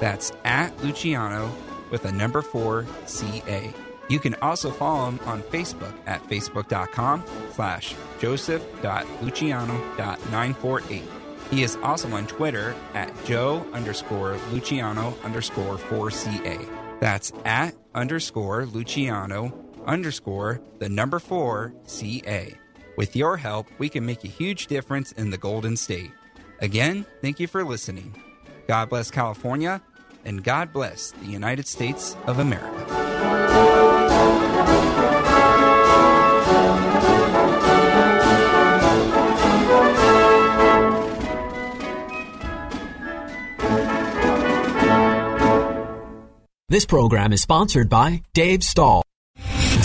[0.00, 1.54] That's at Luciano
[1.90, 3.74] with a number 4 CA.
[4.08, 7.22] You can also follow him on Facebook at facebook.com
[7.52, 11.02] slash joseph.luciano.948.
[11.50, 16.66] He is also on Twitter at joe underscore luciano underscore 4CA.
[17.00, 22.54] That's at underscore luciano underscore the number 4 CA.
[22.96, 26.12] With your help, we can make a huge difference in the Golden State.
[26.60, 28.14] Again, thank you for listening.
[28.68, 29.82] God bless California,
[30.24, 32.86] and God bless the United States of America.
[46.68, 49.02] This program is sponsored by Dave Stahl.